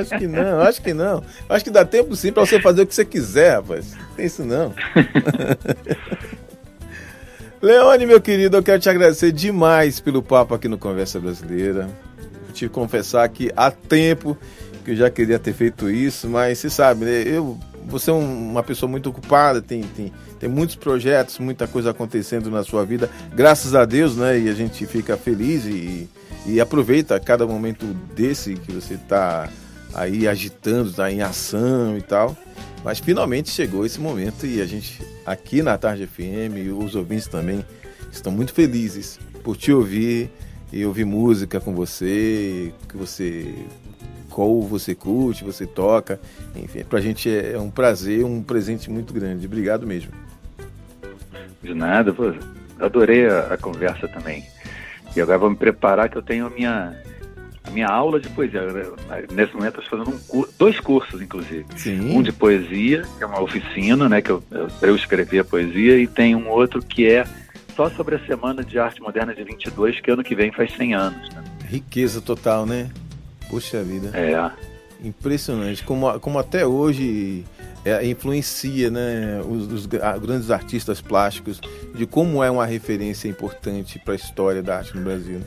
[0.00, 1.22] acho que não, acho que não.
[1.48, 3.94] Acho que dá tempo sim pra você fazer o que você quiser, rapaz.
[3.94, 4.72] Não tem isso não.
[7.60, 11.88] Leone, meu querido, eu quero te agradecer demais pelo papo aqui no Conversa Brasileira.
[12.52, 14.36] Te confessar que há tempo
[14.84, 17.22] que eu já queria ter feito isso, mas você sabe, né?
[17.26, 21.90] Eu, você é um- uma pessoa muito ocupada, tem, tem, tem muitos projetos, muita coisa
[21.90, 24.38] acontecendo na sua vida, graças a Deus, né?
[24.38, 26.08] E a gente fica feliz e,
[26.46, 27.84] e aproveita cada momento
[28.14, 29.48] desse que você está
[29.96, 32.36] aí agitando, está em ação e tal.
[32.84, 37.26] Mas finalmente chegou esse momento e a gente aqui na Tarde FM e os ouvintes
[37.26, 37.64] também
[38.12, 40.30] estão muito felizes por te ouvir
[40.72, 43.52] e ouvir música com você, que você
[44.30, 46.20] qual você curte, você toca,
[46.54, 49.46] enfim, pra gente é é um prazer, um presente muito grande.
[49.46, 50.12] Obrigado mesmo.
[51.62, 52.34] De nada, pô,
[52.78, 54.44] adorei a, a conversa também.
[55.16, 56.94] E agora vou me preparar que eu tenho a minha,
[57.66, 58.62] a minha aula de poesia.
[59.32, 61.64] Nesse momento eu estou fazendo um cu- dois cursos, inclusive.
[61.76, 62.16] Sim.
[62.16, 64.42] Um de poesia, que é uma oficina, né, que eu,
[64.82, 67.24] eu, escrever a poesia, e tem um outro que é
[67.74, 70.94] só sobre a Semana de Arte Moderna de 22, que ano que vem faz 100
[70.94, 71.28] anos.
[71.34, 71.42] Né?
[71.68, 72.88] Riqueza total, né?
[73.50, 74.10] Puxa vida.
[74.16, 74.50] É,
[75.06, 75.84] Impressionante.
[75.84, 77.44] Como, como até hoje
[77.84, 81.60] é, influencia né, os, os gra- grandes artistas plásticos,
[81.94, 85.40] de como é uma referência importante para a história da arte no Brasil.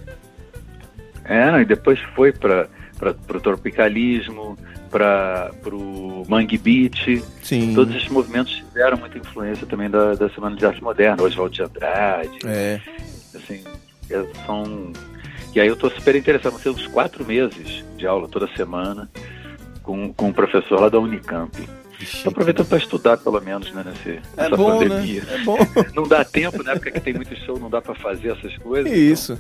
[1.30, 2.68] É não, e depois foi para
[3.10, 4.58] o tropicalismo,
[4.92, 7.74] para o Mangue Beat, Sim.
[7.74, 11.62] Todos esses movimentos tiveram muita influência também da, da Semana de Arte Moderna, Oswald de
[11.64, 12.80] Andrade, É.
[13.36, 13.64] assim,
[14.10, 14.92] é, são...
[15.56, 19.10] E aí eu estou super interessado, vão ser uns quatro meses de aula toda semana
[19.82, 21.52] com, com um professor lá da Unicamp.
[22.00, 25.24] Estou aproveitando para estudar, pelo menos, né, nesse, É nessa bom, pandemia.
[25.24, 25.36] né?
[25.36, 25.58] É bom.
[25.96, 28.92] Não dá tempo, né, porque aqui tem muito show, não dá para fazer essas coisas.
[28.92, 29.38] Isso.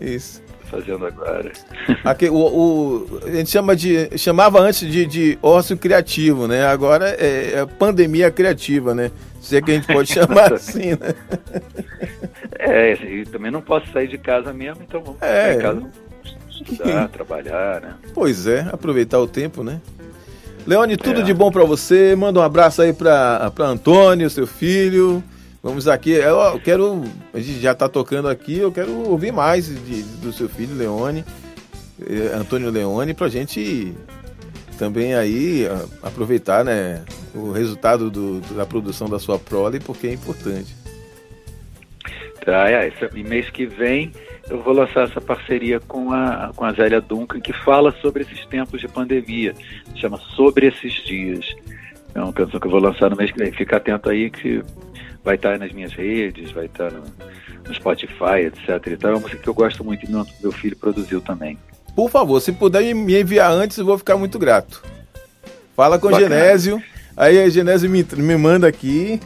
[0.00, 0.42] Isso.
[0.70, 1.50] Fazendo agora.
[2.04, 6.64] Aqui, o, o- a gente chama de, chamava antes de, de ócio criativo, né?
[6.66, 9.10] Agora é, é pandemia criativa, né?
[9.40, 11.14] Se é que a gente pode chamar assim, né?
[12.58, 15.54] É, e também não posso sair de casa mesmo, então vamos É.
[15.54, 15.90] ficar em casa
[16.50, 17.94] estudar, trabalhar, né?
[18.14, 19.80] Pois é, aproveitar o tempo, né?
[20.66, 21.24] Leone, tudo É.
[21.24, 22.14] de bom pra você.
[22.14, 25.24] Manda um abraço aí pra Antônio, seu filho.
[25.62, 26.12] Vamos aqui.
[26.12, 27.04] Eu, quero.
[27.34, 31.24] A gente já tá tocando aqui, eu quero ouvir mais de- do seu filho, Leone,
[32.00, 33.92] eh, Antônio Leone, pra gente
[34.78, 37.02] também aí a- aproveitar, né?
[37.34, 40.74] O resultado do- da produção da sua prole, porque é importante.
[42.44, 44.12] Tá, é, e mês que vem
[44.48, 48.46] eu vou lançar essa parceria com a, com a Zélia Duncan, que fala sobre esses
[48.46, 49.54] tempos de pandemia.
[49.94, 51.44] Chama Sobre Esses Dias.
[52.14, 53.52] É uma canção que eu vou lançar no mês que vem.
[53.52, 54.62] Fica atento aí que
[55.24, 57.02] vai estar nas minhas redes, vai estar no,
[57.66, 58.86] no Spotify, etc.
[58.86, 59.10] E tal.
[59.10, 61.58] É uma música que eu gosto muito e meu, meu filho produziu também.
[61.94, 64.82] Por favor, se puder me enviar antes, eu vou ficar muito grato.
[65.74, 66.34] Fala com o Bacana.
[66.34, 66.82] Genésio.
[67.16, 69.20] Aí a Genésio me, me manda aqui.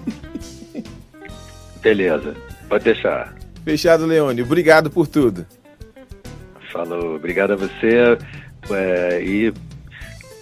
[1.80, 2.34] Beleza,
[2.68, 3.34] pode deixar.
[3.64, 4.42] Fechado, Leone.
[4.42, 5.46] Obrigado por tudo.
[6.72, 8.18] Falou, obrigado a você
[8.70, 9.52] é, e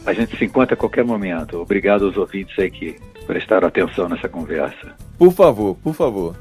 [0.07, 1.59] a gente se encontra a qualquer momento.
[1.61, 4.95] Obrigado aos ouvintes aí que prestaram atenção nessa conversa.
[5.19, 6.37] Por favor, por favor.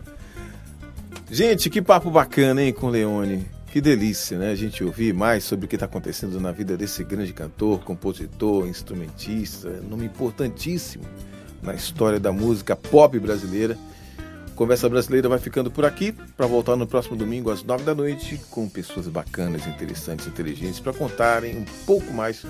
[1.29, 3.45] Gente, que papo bacana, hein, com o Leone.
[3.71, 4.51] Que delícia, né?
[4.51, 8.67] A gente ouvir mais sobre o que está acontecendo na vida desse grande cantor, compositor,
[8.67, 11.05] instrumentista, nome importantíssimo
[11.63, 13.77] na história da música pop brasileira.
[14.55, 18.39] Conversa Brasileira vai ficando por aqui para voltar no próximo domingo às nove da noite
[18.51, 22.45] com pessoas bacanas, interessantes, inteligentes para contarem um pouco mais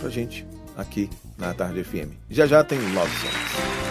[0.00, 0.44] pra gente
[0.76, 2.10] aqui na Tarde FM.
[2.30, 3.83] Já já tem Love Songs.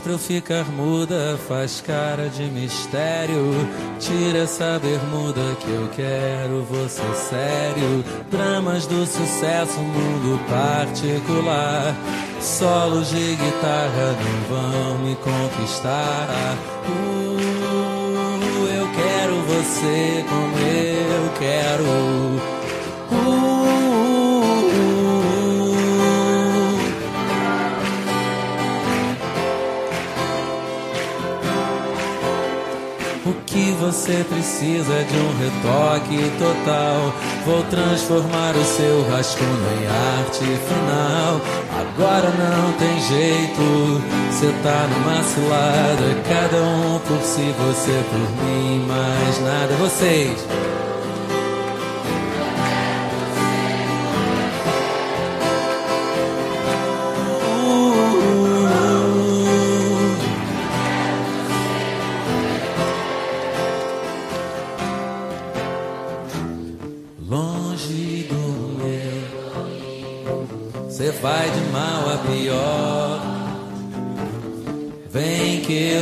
[0.00, 3.52] Pra eu ficar muda, faz cara de mistério.
[3.98, 8.04] Tira essa bermuda que eu quero você sério.
[8.30, 11.94] Dramas do sucesso, mundo particular.
[12.40, 16.56] Solos de guitarra não vão me conquistar.
[16.88, 17.40] Uh,
[18.74, 21.84] eu quero você como eu quero.
[23.12, 23.39] Uh,
[33.80, 37.14] você precisa de um retoque total.
[37.46, 39.86] Vou transformar o seu rascunho em
[40.20, 41.40] arte final.
[41.80, 46.22] Agora não tem jeito, cê tá numa cilada.
[46.28, 49.74] Cada um por si, você por mim, mais nada.
[49.76, 50.46] Vocês.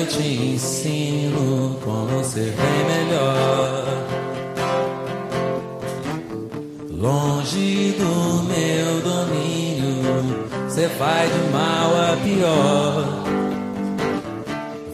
[0.08, 3.84] Te ensino como ser bem melhor.
[6.90, 13.04] Longe do meu domínio, você vai de mal a pior.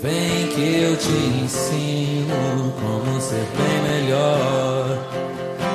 [0.02, 1.12] Vem que eu te
[1.42, 4.98] ensino como ser bem melhor.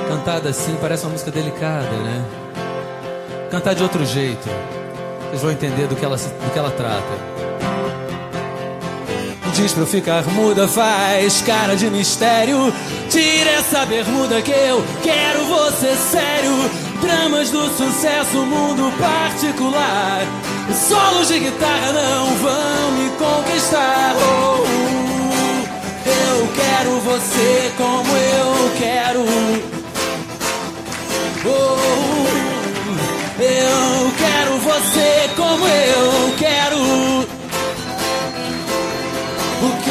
[0.09, 2.25] Cantada assim parece uma música delicada, né?
[3.49, 4.47] Cantar de outro jeito,
[5.29, 7.28] vocês vão entender do que ela, do que ela trata.
[9.59, 12.73] Diz pra eu ficar muda, faz cara de mistério.
[13.09, 16.51] Tira essa bermuda que eu quero você sério.
[17.01, 20.21] Dramas do sucesso, mundo particular.
[20.87, 24.15] Solos de guitarra não vão me conquistar.
[24.15, 24.63] Oh,
[26.07, 29.25] eu quero você como eu quero.
[31.45, 31.77] Oh,
[33.41, 37.18] eu quero você como eu quero.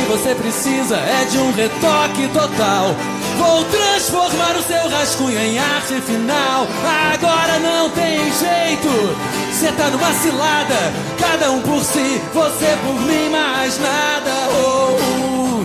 [0.08, 2.96] Você precisa é de um retoque total.
[3.36, 6.66] Vou transformar o seu rascunho em arte final.
[7.12, 8.88] Agora não tem jeito.
[9.52, 10.74] Cê tá numa cilada.
[11.18, 14.30] Cada um por si, você por mim, mais nada.
[14.50, 15.64] Oh,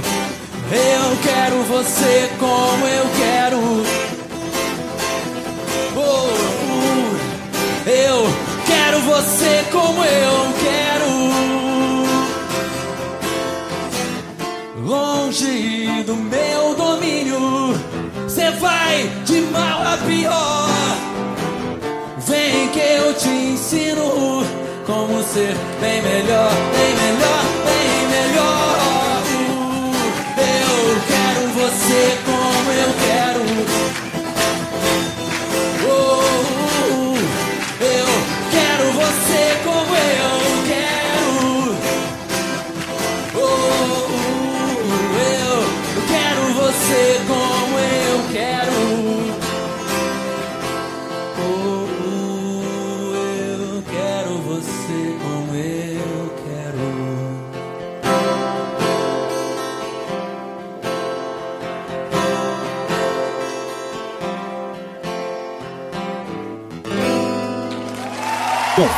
[0.76, 3.60] eu quero você como eu quero.
[5.96, 6.30] Oh,
[7.90, 8.28] eu
[8.68, 10.53] quero você como eu
[15.34, 17.74] Longe do meu domínio,
[18.28, 20.70] cê vai de mal a pior.
[22.20, 24.46] Vem que eu te ensino
[24.86, 28.13] como ser bem melhor, bem melhor, bem melhor.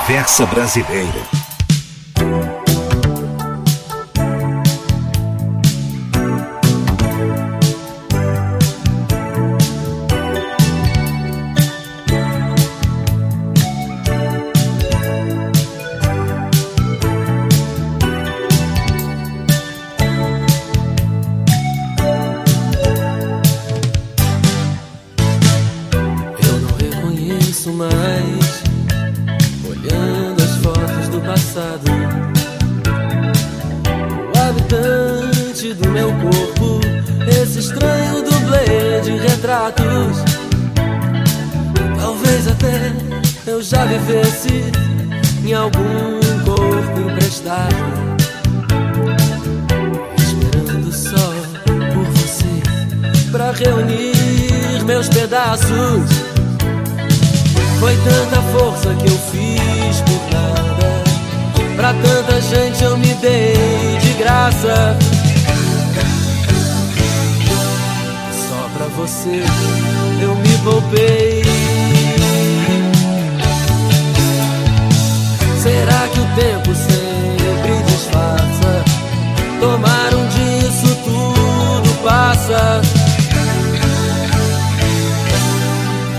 [0.05, 1.34] Conversa Brasileira.
[43.97, 44.71] Vivesse
[45.45, 47.75] em algum corpo emprestado.
[50.17, 51.33] Esperando só
[51.93, 56.09] por você pra reunir meus pedaços.
[57.79, 61.03] Foi tanta força que eu fiz por nada.
[61.75, 64.97] Pra tanta gente eu me dei de graça.
[68.49, 69.43] Só pra você
[70.21, 71.44] eu me poupei.
[76.13, 78.83] Que o tempo sempre disfarça.
[79.59, 82.81] Tomar um disso tudo passa.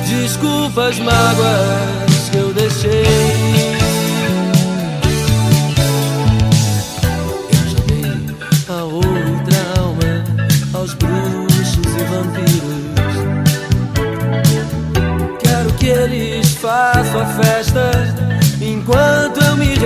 [0.06, 3.55] Desculpa as mágoas que eu deixei.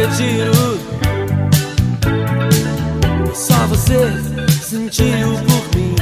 [0.00, 0.78] Retiro.
[3.34, 3.98] Só você
[4.62, 5.94] sentiu por mim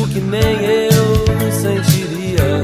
[0.00, 2.62] o que nem eu sentiria.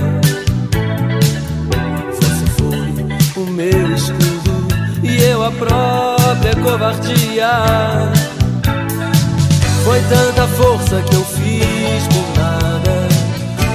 [2.16, 4.68] Você foi o meu escudo
[5.02, 7.50] e eu a própria covardia.
[9.84, 13.08] Foi tanta força que eu fiz por nada.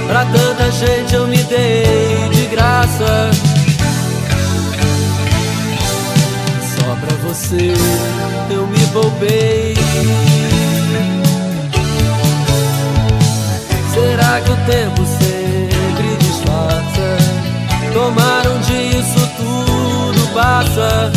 [0.08, 3.45] Pra tanta gente eu me dei de graça.
[7.36, 7.74] Você
[8.50, 9.74] eu me poupei.
[13.92, 17.18] Será que o tempo sempre disfarça?
[17.92, 21.12] Tomaram disso tudo passa.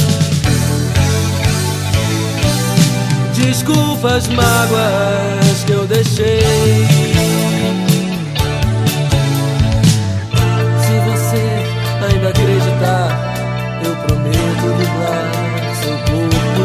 [3.34, 6.86] Desculpa as mágoas que eu deixei.
[10.82, 15.49] Se você ainda acreditar, eu prometo livrar
[15.82, 16.64] seu corpo,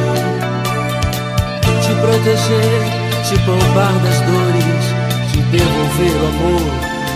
[1.83, 2.81] te proteger,
[3.25, 4.85] te poupar das dores,
[5.33, 6.69] te devolver o amor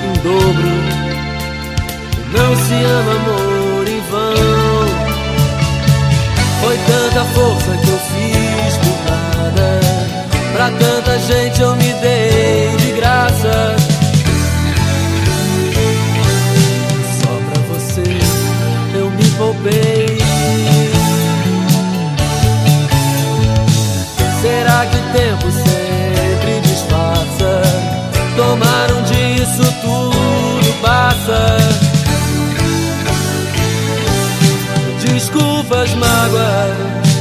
[0.05, 0.73] em dobro.
[2.33, 4.89] Não se ama amor em vão.
[6.61, 9.81] Foi tanta força que eu fiz por nada.
[10.53, 13.77] Pra tanta gente eu me dei de graça.
[17.23, 18.03] Só pra você
[18.99, 20.18] eu me poupei.
[25.13, 27.63] Tempo sempre disfarça?
[28.37, 31.57] Tomaram disso tudo passa.
[35.01, 36.77] Desculpa as mágoas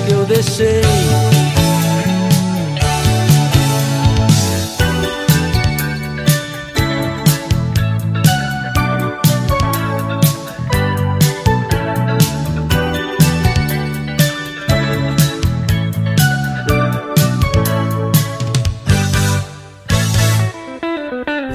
[0.06, 1.37] que eu deixei.